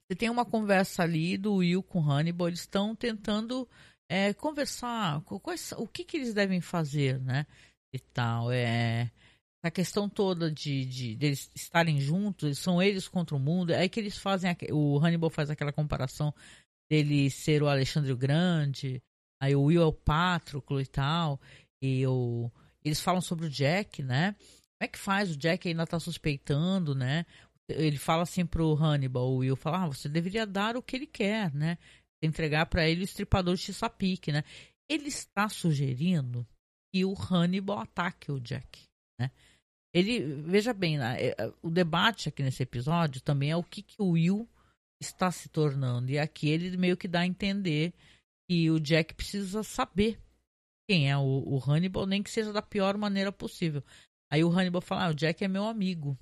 [0.06, 3.68] você tem uma conversa ali do Will com Hannibal, eles estão tentando
[4.14, 7.44] é, conversar quais, o que, que eles devem fazer, né?
[7.92, 8.52] E tal.
[8.52, 9.10] É,
[9.60, 13.72] a questão toda de, de, de eles estarem juntos, são eles contra o mundo.
[13.72, 14.56] É que eles fazem.
[14.70, 16.32] O Hannibal faz aquela comparação
[16.88, 19.02] dele ser o Alexandre o Grande,
[19.42, 21.40] aí o Will é o Pátroclo e tal.
[21.82, 22.52] E o,
[22.84, 24.32] eles falam sobre o Jack, né?
[24.32, 25.32] Como é que faz?
[25.32, 27.26] O Jack ainda tá suspeitando, né?
[27.68, 31.06] Ele fala assim pro Hannibal, o Will fala, ah, você deveria dar o que ele
[31.06, 31.78] quer, né?
[32.22, 34.42] Entregar para ele o estripador de Chesapeake, né?
[34.88, 36.46] Ele está sugerindo
[36.92, 38.84] que o Hannibal ataque o Jack,
[39.18, 39.30] né?
[39.94, 41.16] Ele, veja bem, né?
[41.20, 44.48] É, é, o debate aqui nesse episódio também é o que, que o Will
[45.00, 46.10] está se tornando.
[46.10, 47.94] E aqui ele meio que dá a entender
[48.48, 50.20] que o Jack precisa saber
[50.88, 53.82] quem é o, o Hannibal, nem que seja da pior maneira possível.
[54.30, 56.18] Aí o Hannibal fala: ah, o Jack é meu amigo.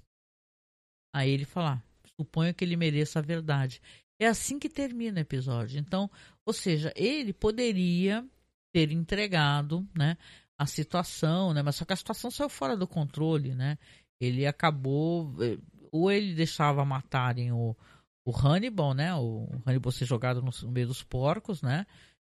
[1.14, 3.81] Aí ele fala: ah, suponho que ele mereça a verdade.
[4.22, 5.80] É assim que termina o episódio.
[5.80, 6.08] Então,
[6.46, 8.24] ou seja, ele poderia
[8.72, 10.16] ter entregado, né,
[10.56, 13.76] a situação, né, mas só que a situação saiu fora do controle, né?
[14.20, 15.58] Ele acabou eh,
[15.90, 17.76] ou ele deixava matarem o,
[18.24, 19.12] o Hannibal, né?
[19.16, 21.85] O Hannibal ser jogado no, meio dos porcos, né?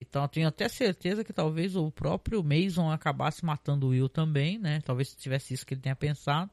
[0.01, 4.59] Então eu tenho até certeza que talvez o próprio Mason acabasse matando o Will também,
[4.59, 4.81] né?
[4.81, 6.51] Talvez tivesse isso que ele tenha pensado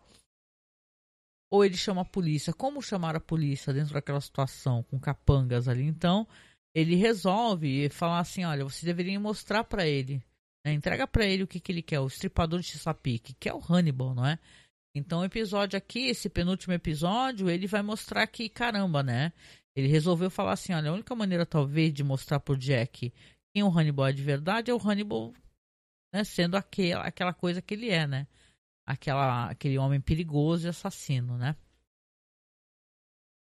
[1.54, 2.52] ou ele chama a polícia.
[2.52, 5.84] Como chamar a polícia dentro daquela situação com capangas ali?
[5.84, 6.26] Então,
[6.74, 10.20] ele resolve falar assim: olha, você deveria mostrar para ele,
[10.66, 10.72] né?
[10.72, 13.60] entrega para ele o que, que ele quer, o estripador de Chesapeake, que é o
[13.60, 14.36] Hannibal, não é?
[14.96, 19.32] Então o episódio aqui, esse penúltimo episódio, ele vai mostrar que, caramba, né?
[19.76, 23.12] Ele resolveu falar assim, olha, a única maneira talvez de mostrar pro Jack
[23.54, 25.32] quem o Hannibal é de verdade é o Hannibal
[26.12, 28.26] né, sendo aquela, aquela coisa que ele é, né?
[28.86, 31.56] Aquela, aquele homem perigoso e assassino, né?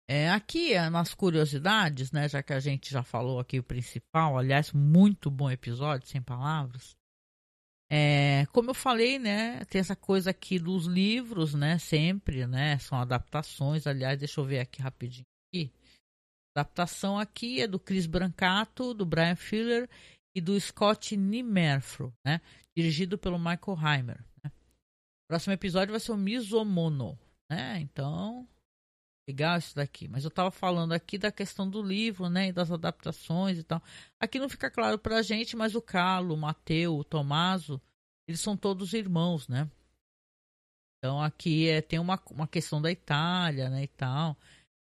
[0.09, 4.73] É, aqui, nas curiosidades, né, já que a gente já falou aqui o principal, aliás,
[4.73, 6.97] muito bom episódio, sem palavras.
[7.91, 12.99] É, como eu falei, né, tem essa coisa aqui dos livros, né, sempre, né, são
[12.99, 13.87] adaptações.
[13.87, 15.27] Aliás, deixa eu ver aqui rapidinho.
[15.49, 15.73] Aqui.
[16.57, 19.89] Adaptação aqui é do Chris Brancato, do Brian Fuller
[20.35, 22.41] e do Scott Nimerfro, né,
[22.77, 24.25] dirigido pelo Michael Heimer.
[25.29, 27.19] Próximo episódio vai ser o Misomono,
[27.51, 28.47] né, então
[29.29, 30.07] legal isso daqui.
[30.07, 33.83] Mas eu estava falando aqui da questão do livro, né, e das adaptações e tal.
[34.21, 37.81] Aqui não fica claro para a gente, mas o Carlo, o Mateu, o Tomaso,
[38.29, 39.69] eles são todos irmãos, né?
[40.99, 44.37] Então aqui é, tem uma, uma questão da Itália, né, e tal.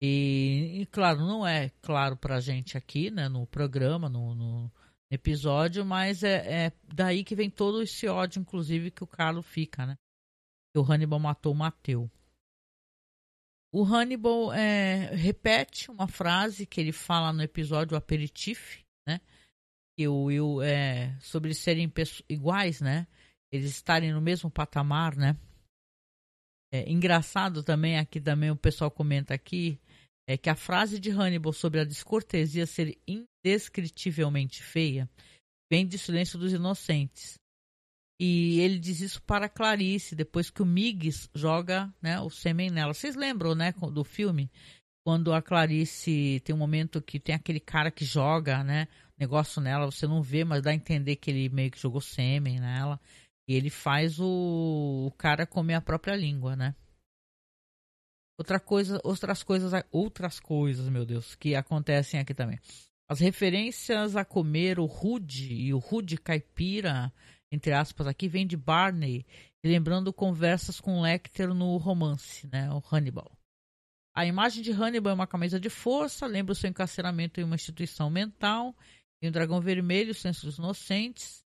[0.01, 4.71] E, e claro, não é claro para a gente aqui, né, no programa, no, no
[5.09, 9.85] episódio, mas é, é, daí que vem todo esse ódio, inclusive, que o Carlo fica,
[9.85, 9.95] né?
[10.75, 12.11] Que o Hannibal matou o Mateu.
[13.73, 19.21] O Hannibal é, repete uma frase que ele fala no episódio Aperitif, né?
[19.97, 21.89] Que o Will é sobre eles serem
[22.27, 23.07] iguais, né?
[23.53, 25.39] Eles estarem no mesmo patamar, né?
[26.73, 29.79] É, engraçado também, aqui também o pessoal comenta aqui,
[30.27, 35.09] é que a frase de Hannibal sobre a descortesia ser indescritivelmente feia
[35.71, 37.39] vem de Silêncio dos Inocentes.
[38.19, 42.93] E ele diz isso para Clarice, depois que o Miggs joga né, o sêmen nela.
[42.93, 44.49] Vocês lembram, né, do filme?
[45.05, 49.85] Quando a Clarice tem um momento que tem aquele cara que joga, né, negócio nela,
[49.85, 52.99] você não vê, mas dá a entender que ele meio que jogou sêmen nela.
[53.47, 56.73] E ele faz o, o cara comer a própria língua, né?
[58.37, 62.59] Outra coisa, outras coisas, outras coisas, meu Deus, que acontecem aqui também.
[63.07, 67.13] As referências a comer o rude e o rude caipira
[67.55, 69.25] entre aspas, aqui vem de Barney,
[69.63, 73.31] lembrando conversas com Lecter no romance, né, o Hannibal.
[74.13, 77.55] A imagem de Hannibal é uma camisa de força, lembra o seu encarceramento em uma
[77.55, 78.75] instituição mental,
[79.21, 81.43] e um dragão vermelho, senso dos inocentes.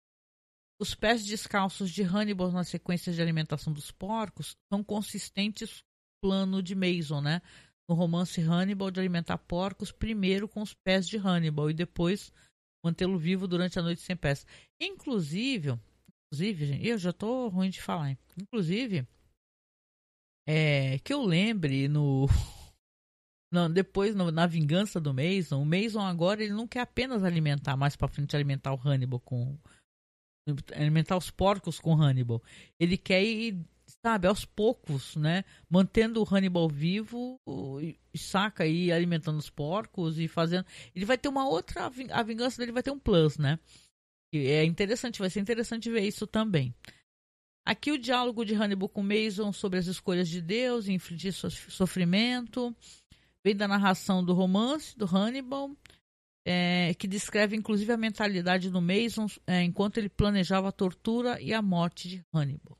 [0.79, 6.29] Os pés descalços de Hannibal nas sequências de alimentação dos porcos são consistentes com o
[6.29, 7.41] plano de Mason, né?
[7.87, 12.31] No romance Hannibal de alimentar porcos primeiro com os pés de Hannibal e depois
[12.83, 14.45] mantê-lo vivo durante a noite sem pés.
[14.79, 15.79] Inclusive,
[16.31, 18.11] inclusive, eu já tô ruim de falar.
[18.11, 18.17] Hein?
[18.39, 19.07] Inclusive,
[20.47, 22.27] é, que eu lembre no
[23.51, 27.75] não, depois no, na vingança do Mason, o Mason agora ele não quer apenas alimentar
[27.77, 29.57] mais para frente alimentar o Hannibal com
[30.75, 32.41] alimentar os porcos com Hannibal.
[32.79, 33.65] Ele quer ir
[34.05, 35.43] sabe, aos poucos, né?
[35.69, 37.39] Mantendo o Hannibal vivo,
[38.15, 40.65] saca aí, alimentando os porcos e fazendo.
[40.93, 41.89] Ele vai ter uma outra.
[42.11, 43.59] A vingança dele vai ter um plus, né?
[44.37, 46.73] E é interessante, vai ser interessante ver isso também.
[47.65, 52.75] Aqui o diálogo de Hannibal com Mason sobre as escolhas de Deus, infligir sofrimento,
[53.43, 55.75] vem da narração do romance do Hannibal,
[56.45, 61.53] é, que descreve inclusive a mentalidade do Mason é, enquanto ele planejava a tortura e
[61.53, 62.77] a morte de Hannibal.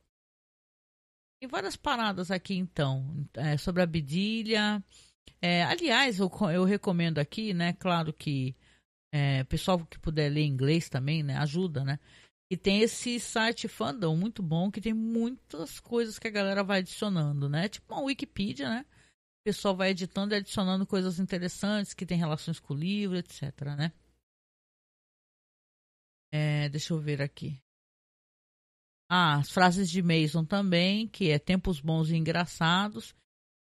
[1.40, 4.82] Tem várias paradas aqui, então, é, sobre a Bidilha.
[5.42, 7.74] É, aliás, eu, eu, recomendo aqui, né?
[7.74, 8.56] Claro que
[9.16, 11.38] é, pessoal que puder ler inglês também, né?
[11.38, 11.98] Ajuda, né?
[12.50, 16.80] E tem esse site fandom muito bom que tem muitas coisas que a galera vai
[16.80, 17.66] adicionando, né?
[17.66, 18.84] Tipo uma Wikipedia, né?
[19.40, 23.42] O pessoal vai editando e adicionando coisas interessantes que tem relações com o livro, etc,
[23.76, 23.92] né?
[26.30, 27.58] É, deixa eu ver aqui.
[29.08, 33.14] Ah, as frases de Mason também, que é tempos bons e engraçados.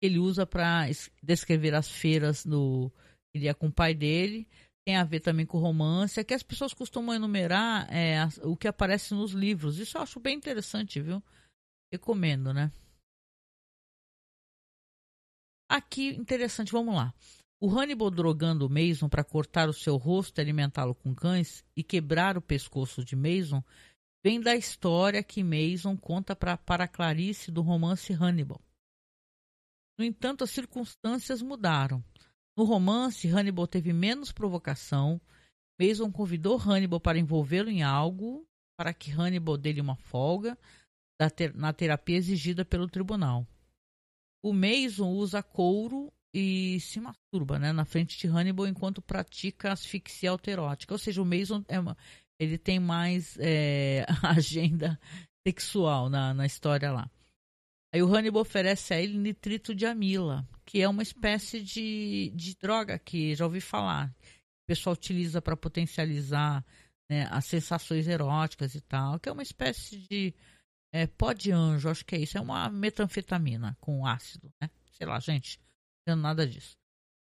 [0.01, 0.85] Ele usa para
[1.21, 2.89] descrever as feiras no
[3.33, 4.47] ele ia com o pai dele.
[4.85, 6.19] Tem a ver também com romance.
[6.19, 9.77] É que as pessoas costumam enumerar é, o que aparece nos livros.
[9.77, 11.21] Isso eu acho bem interessante, viu?
[11.91, 12.71] Recomendo, né?
[15.69, 17.13] Aqui, interessante, vamos lá.
[17.59, 22.37] O Hannibal drogando Mason para cortar o seu rosto e alimentá-lo com cães e quebrar
[22.37, 23.63] o pescoço de Mason
[24.23, 28.59] vem da história que Mason conta pra, para Clarice do romance Hannibal.
[29.97, 32.03] No entanto, as circunstâncias mudaram.
[32.57, 35.19] No romance, Hannibal teve menos provocação.
[35.79, 38.45] Mason convidou Hannibal para envolvê-lo em algo
[38.77, 40.57] para que Hannibal dê-lhe uma folga
[41.55, 43.47] na terapia exigida pelo tribunal.
[44.43, 50.31] O Mason usa couro e se masturba né, na frente de Hannibal enquanto pratica asfixia
[50.31, 50.93] autoerótica.
[50.93, 51.95] Ou seja, o Mason é uma,
[52.39, 54.99] ele tem mais é, agenda
[55.47, 57.09] sexual na, na história lá.
[57.93, 62.55] Aí o Hannibal oferece a ele nitrito de amila, que é uma espécie de, de
[62.55, 64.07] droga que já ouvi falar.
[64.63, 66.65] O pessoal utiliza para potencializar
[67.09, 70.33] né, as sensações eróticas e tal, que é uma espécie de
[70.93, 72.37] é, pó de anjo, acho que é isso.
[72.37, 74.69] É uma metanfetamina com ácido, né?
[74.93, 75.59] Sei lá, gente,
[76.07, 76.77] não nada disso.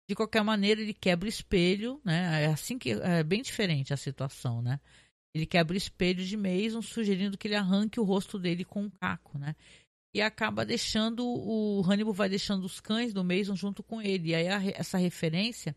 [0.08, 2.44] De qualquer maneira, ele quebra o espelho, né?
[2.44, 4.80] É assim que é bem diferente a situação, né?
[5.34, 8.90] Ele quebra o espelho de Mason, sugerindo que ele arranque o rosto dele com um
[8.90, 9.54] caco, né?
[10.16, 14.30] E acaba deixando o Hannibal vai deixando os cães do Mason junto com ele.
[14.30, 15.76] E aí a, essa referência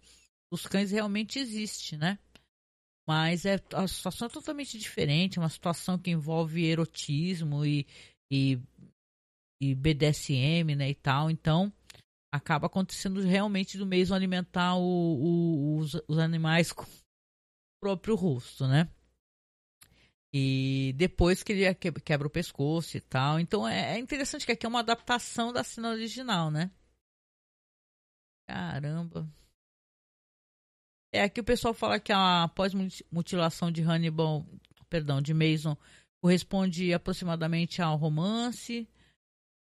[0.49, 2.17] dos cães realmente existe, né?
[3.05, 7.85] Mas é, a situação é totalmente diferente, é uma situação que envolve erotismo e,
[8.31, 8.57] e,
[9.61, 11.29] e BDSM, né, e tal.
[11.29, 11.69] Então,
[12.33, 16.87] acaba acontecendo realmente do Mason alimentar o, o, os, os animais com o
[17.81, 18.89] próprio rosto, né?
[20.33, 23.39] E depois que ele quebra o pescoço e tal.
[23.39, 26.71] Então é, é interessante que aqui é uma adaptação da cena original, né?
[28.47, 29.27] Caramba.
[31.11, 34.45] É aqui o pessoal fala que a pós-mutilação de Hannibal,
[34.87, 35.75] perdão, de Mason,
[36.21, 38.87] corresponde aproximadamente ao romance,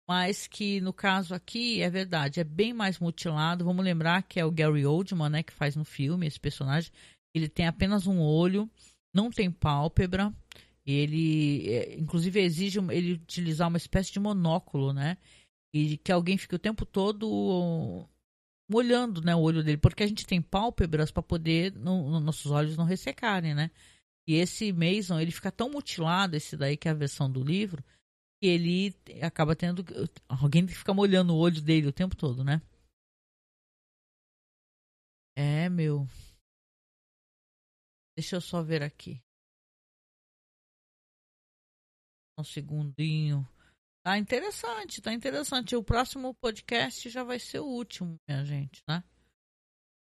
[0.07, 3.65] mas que no caso aqui é verdade, é bem mais mutilado.
[3.65, 6.91] Vamos lembrar que é o Gary Oldman, né, que faz no filme esse personagem.
[7.35, 8.69] Ele tem apenas um olho
[9.13, 10.33] não tem pálpebra.
[10.85, 15.17] Ele, é, inclusive, exige ele utilizar uma espécie de monóculo, né?
[15.73, 18.07] E que alguém fique o tempo todo
[18.69, 22.51] molhando né, o olho dele, porque a gente tem pálpebras para poder no, no, nossos
[22.51, 23.71] olhos não ressecarem, né?
[24.27, 27.83] E esse Mason, ele fica tão mutilado, esse daí que é a versão do livro,
[28.41, 29.83] que ele acaba tendo
[30.27, 32.61] alguém fica molhando o olho dele o tempo todo, né?
[35.35, 36.07] É, meu.
[38.15, 39.21] Deixa eu só ver aqui.
[42.37, 43.47] Um segundinho.
[44.03, 45.75] Tá interessante, tá interessante.
[45.75, 49.03] O próximo podcast já vai ser o último, minha gente, né?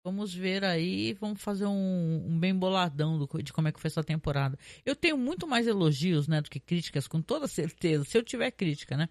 [0.04, 3.88] Vamos ver aí, vamos fazer um, um bem boladão do, de como é que foi
[3.88, 4.58] essa temporada.
[4.84, 8.50] Eu tenho muito mais elogios, né, do que críticas, com toda certeza, se eu tiver
[8.52, 9.08] crítica, né?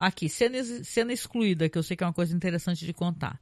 [0.00, 3.40] Aqui, cena, cena excluída, que eu sei que é uma coisa interessante de contar.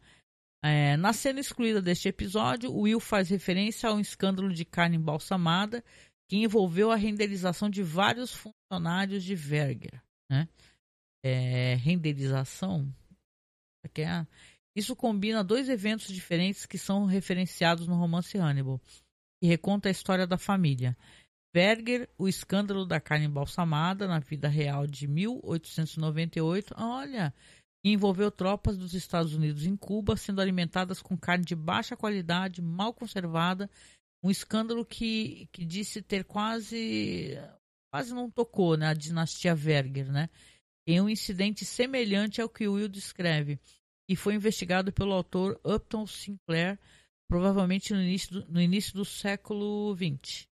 [0.65, 5.85] É, na cena excluída deste episódio, Will faz referência a um escândalo de carne embalsamada
[6.29, 8.33] que envolveu a renderização de vários
[8.69, 10.03] funcionários de Verger.
[10.31, 10.49] Né?
[11.25, 12.93] É, renderização?
[13.99, 14.27] É,
[14.75, 18.81] isso combina dois eventos diferentes que são referenciados no romance Hannibal,
[19.41, 20.97] que reconta a história da família.
[21.55, 26.75] Verger, o escândalo da carne embalsamada na vida real de 1898.
[26.77, 27.33] Olha,
[27.83, 32.93] envolveu tropas dos Estados Unidos em Cuba sendo alimentadas com carne de baixa qualidade, mal
[32.93, 33.71] conservada,
[34.23, 37.39] um escândalo que, que disse ter quase
[37.91, 40.29] quase não tocou na né, dinastia Verger, né?
[40.87, 43.59] Em um incidente semelhante ao que Will descreve,
[44.09, 46.79] e foi investigado pelo autor Upton Sinclair,
[47.29, 50.47] provavelmente no início do, no início do século XX.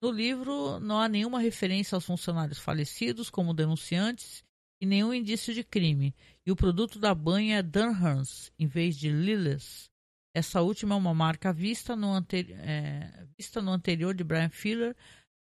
[0.00, 4.44] No livro, não há nenhuma referência aos funcionários falecidos como denunciantes
[4.80, 6.14] e nenhum indício de crime,
[6.44, 9.90] e o produto da banha é Dunhans, em vez de Lilles.
[10.34, 14.94] Essa última é uma marca vista no, anteri é, vista no anterior de Brian Filler,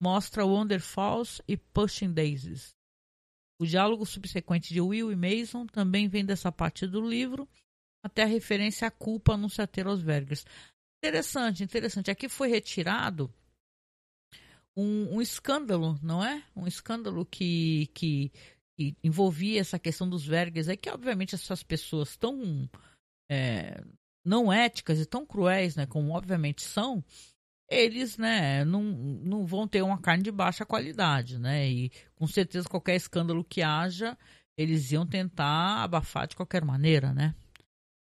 [0.02, 2.74] mostra Wonder Falls e Pushing Daisies.
[3.60, 7.48] O diálogo subsequente de Will e Mason também vem dessa parte do livro,
[8.04, 10.46] até a referência à culpa anunciateira aos Vergers.
[11.04, 12.12] Interessante, interessante.
[12.12, 13.34] Aqui foi retirado
[14.76, 16.44] um, um, escândalo, não é?
[16.56, 18.32] Um escândalo que, que
[18.76, 22.70] que envolvia essa questão dos vergas, é que obviamente essas pessoas tão
[23.32, 23.82] é,
[24.24, 27.04] não éticas e tão cruéis, né, como obviamente são,
[27.70, 32.70] eles, né, não, não vão ter uma carne de baixa qualidade, né, e com certeza
[32.70, 34.18] qualquer escândalo que haja,
[34.58, 37.34] eles iam tentar abafar de qualquer maneira, né.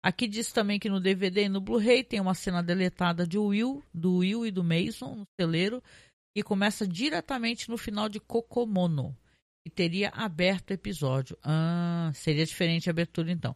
[0.03, 3.84] Aqui diz também que no DVD e no Blu-ray tem uma cena deletada de Will,
[3.91, 5.82] do Will e do Mason no celeiro,
[6.36, 9.18] e começa diretamente no final de Kokomono
[9.66, 11.38] e teria aberto o episódio.
[11.41, 13.56] Ah, seria diferente a abertura então.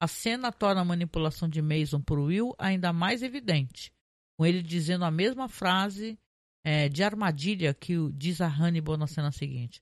[0.00, 3.90] A cena torna a manipulação de Mason por Will ainda mais evidente,
[4.38, 6.16] com ele dizendo a mesma frase
[6.64, 9.80] é, de armadilha que o diz a Hannibal na cena seguinte.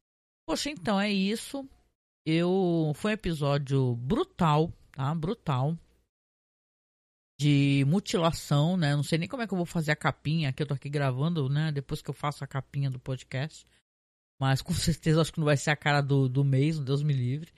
[0.48, 1.68] Poxa, então é isso.
[2.24, 5.14] Eu foi um episódio brutal, tá?
[5.14, 5.78] Brutal
[7.38, 8.96] de mutilação, né?
[8.96, 10.88] Não sei nem como é que eu vou fazer a capinha que eu tô aqui
[10.88, 11.70] gravando, né?
[11.70, 13.66] Depois que eu faço a capinha do podcast.
[14.40, 17.12] Mas com certeza acho que não vai ser a cara do, do mês, Deus me
[17.12, 17.52] livre.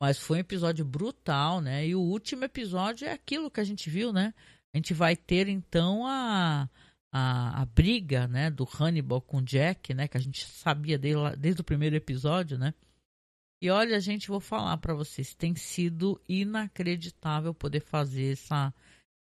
[0.00, 1.86] Mas foi um episódio brutal, né?
[1.86, 4.32] E o último episódio é aquilo que a gente viu, né?
[4.74, 6.68] A gente vai ter então a,
[7.12, 8.50] a, a briga, né?
[8.50, 10.06] Do Hannibal com Jack, né?
[10.08, 12.74] Que a gente sabia dele, desde o primeiro episódio, né?
[13.60, 18.72] E olha, gente, vou falar para vocês, tem sido inacreditável poder fazer essa,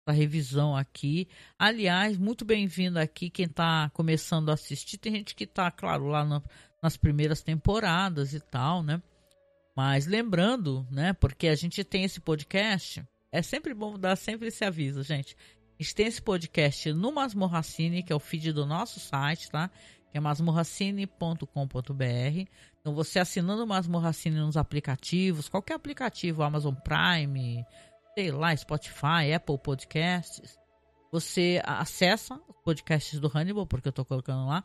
[0.01, 1.27] essa revisão aqui.
[1.57, 4.97] Aliás, muito bem-vindo aqui quem está começando a assistir.
[4.97, 6.25] Tem gente que está, claro, lá
[6.81, 8.99] nas primeiras temporadas e tal, né?
[9.75, 13.03] Mas lembrando, né, porque a gente tem esse podcast,
[13.33, 15.35] é sempre bom dar sempre esse aviso, gente.
[15.79, 19.71] A gente tem esse podcast no Masmorracine, que é o feed do nosso site, tá?
[20.11, 22.47] Que é masmorracine.com.br.
[22.79, 27.65] Então, você assinando o Masmorracine nos aplicativos, qualquer aplicativo, Amazon Prime,
[28.13, 30.55] sei lá, Spotify, Apple Podcasts,
[31.11, 34.63] você acessa os podcasts do Hannibal, porque eu estou colocando lá,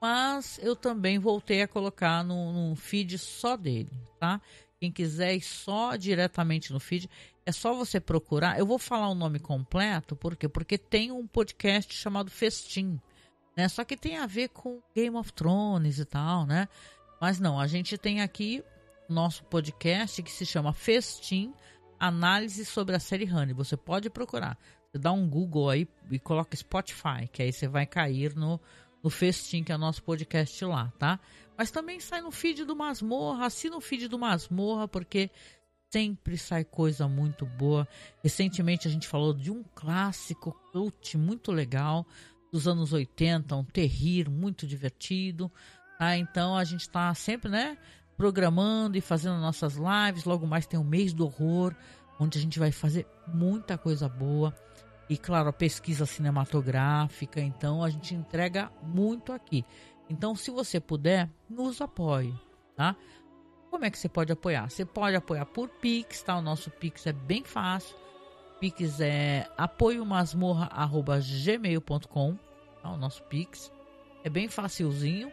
[0.00, 4.40] mas eu também voltei a colocar no, no, feed só dele, tá?
[4.80, 7.10] Quem quiser ir só diretamente no feed,
[7.46, 8.58] é só você procurar.
[8.58, 10.48] Eu vou falar o nome completo, por quê?
[10.48, 13.00] Porque tem um podcast chamado Festim,
[13.56, 13.68] né?
[13.68, 16.68] Só que tem a ver com Game of Thrones e tal, né?
[17.20, 18.64] Mas não, a gente tem aqui
[19.08, 21.54] nosso podcast que se chama Festim
[22.00, 23.54] Análise sobre a série Honey.
[23.54, 24.58] Você pode procurar.
[24.90, 28.60] Você dá um Google aí e coloca Spotify, que aí você vai cair no,
[29.02, 31.20] no Festim, que é o nosso podcast lá, tá?
[31.56, 35.30] Mas também sai no feed do Masmorra, assina o feed do Masmorra, porque
[35.92, 37.86] sempre sai coisa muito boa.
[38.22, 42.06] Recentemente a gente falou de um clássico cult muito legal
[42.52, 45.50] dos anos 80, um terrir muito divertido.
[45.98, 46.16] Tá?
[46.16, 47.78] Então a gente está sempre, né,
[48.16, 50.24] programando e fazendo nossas lives.
[50.24, 51.74] Logo mais tem o mês do horror,
[52.18, 54.54] onde a gente vai fazer muita coisa boa.
[55.08, 59.64] E claro, a pesquisa cinematográfica, então a gente entrega muito aqui.
[60.08, 62.34] Então, se você puder, nos apoie,
[62.76, 62.96] tá?
[63.76, 64.70] Como é que você pode apoiar?
[64.70, 66.38] Você pode apoiar por Pix, tá?
[66.38, 67.94] O nosso Pix é bem fácil.
[68.58, 72.38] Pix é apoiomasmorra.gmail.com,
[72.82, 72.90] tá?
[72.90, 73.70] O nosso Pix
[74.24, 75.30] é bem facilzinho.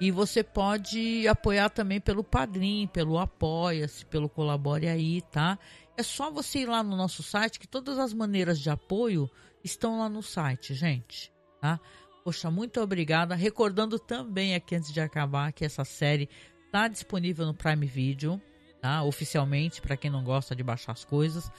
[0.00, 5.58] E você pode apoiar também pelo Padrim, pelo Apoia-se, pelo Colabore aí, tá?
[5.96, 9.28] É só você ir lá no nosso site, que todas as maneiras de apoio
[9.64, 11.80] estão lá no site, gente, tá?
[12.22, 13.34] Poxa, muito obrigada.
[13.34, 16.28] Recordando também aqui antes de acabar que essa série
[16.68, 18.40] está disponível no Prime Video,
[18.80, 19.02] tá?
[19.02, 21.50] Oficialmente, para quem não gosta de baixar as coisas.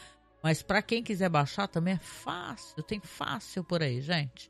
[0.42, 4.50] Mas para quem quiser baixar também é fácil, tem fácil por aí, gente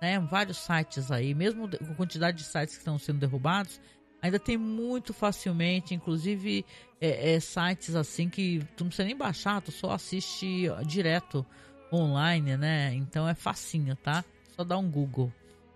[0.00, 0.18] né?
[0.18, 3.80] Vários sites aí, mesmo com a quantidade de sites que estão sendo derrubados,
[4.22, 6.64] ainda tem muito facilmente, inclusive
[7.00, 11.44] é, é, sites assim que tu não precisa nem baixar, tu só assiste direto
[11.92, 12.94] online, né?
[12.94, 14.24] Então é facinho, tá?
[14.56, 15.32] Só dar um Google,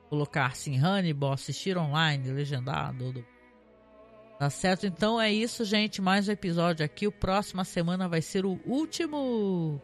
[0.09, 3.25] colocar assim Hannibal, assistir online, legendado.
[4.45, 4.85] Tá certo?
[4.85, 6.03] Então é isso, gente.
[6.03, 7.07] Mais um episódio aqui.
[7.07, 9.81] O próxima semana vai ser o último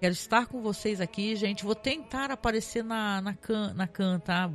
[0.00, 1.64] Quero estar com vocês aqui, gente.
[1.64, 4.50] Vou tentar aparecer na, na, can, na can, tá?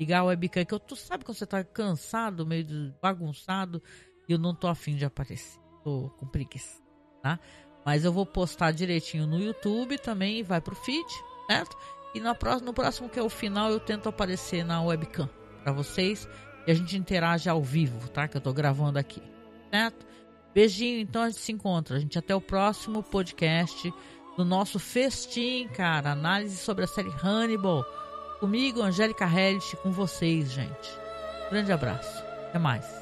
[0.00, 3.82] Ligar a webcam, que eu, tu sabe quando você tá cansado, meio bagunçado,
[4.26, 5.60] e eu não tô afim de aparecer.
[5.84, 6.80] Tô com preguiça,
[7.22, 7.38] tá?
[7.84, 11.06] Mas eu vou postar direitinho no YouTube também, vai pro feed,
[11.50, 11.76] certo?
[12.14, 15.28] E no próximo, no próximo, que é o final, eu tento aparecer na webcam
[15.62, 16.26] para vocês
[16.70, 18.28] a gente interage ao vivo, tá?
[18.28, 19.22] Que eu tô gravando aqui,
[19.70, 20.06] certo?
[20.54, 21.96] Beijinho, então a gente se encontra.
[21.96, 23.92] A gente até o próximo podcast
[24.36, 26.12] no nosso festim, cara.
[26.12, 27.84] Análise sobre a série Hannibal.
[28.40, 30.90] Comigo, Angélica Hellish, com vocês, gente.
[31.50, 32.22] Grande abraço.
[32.48, 32.99] Até mais.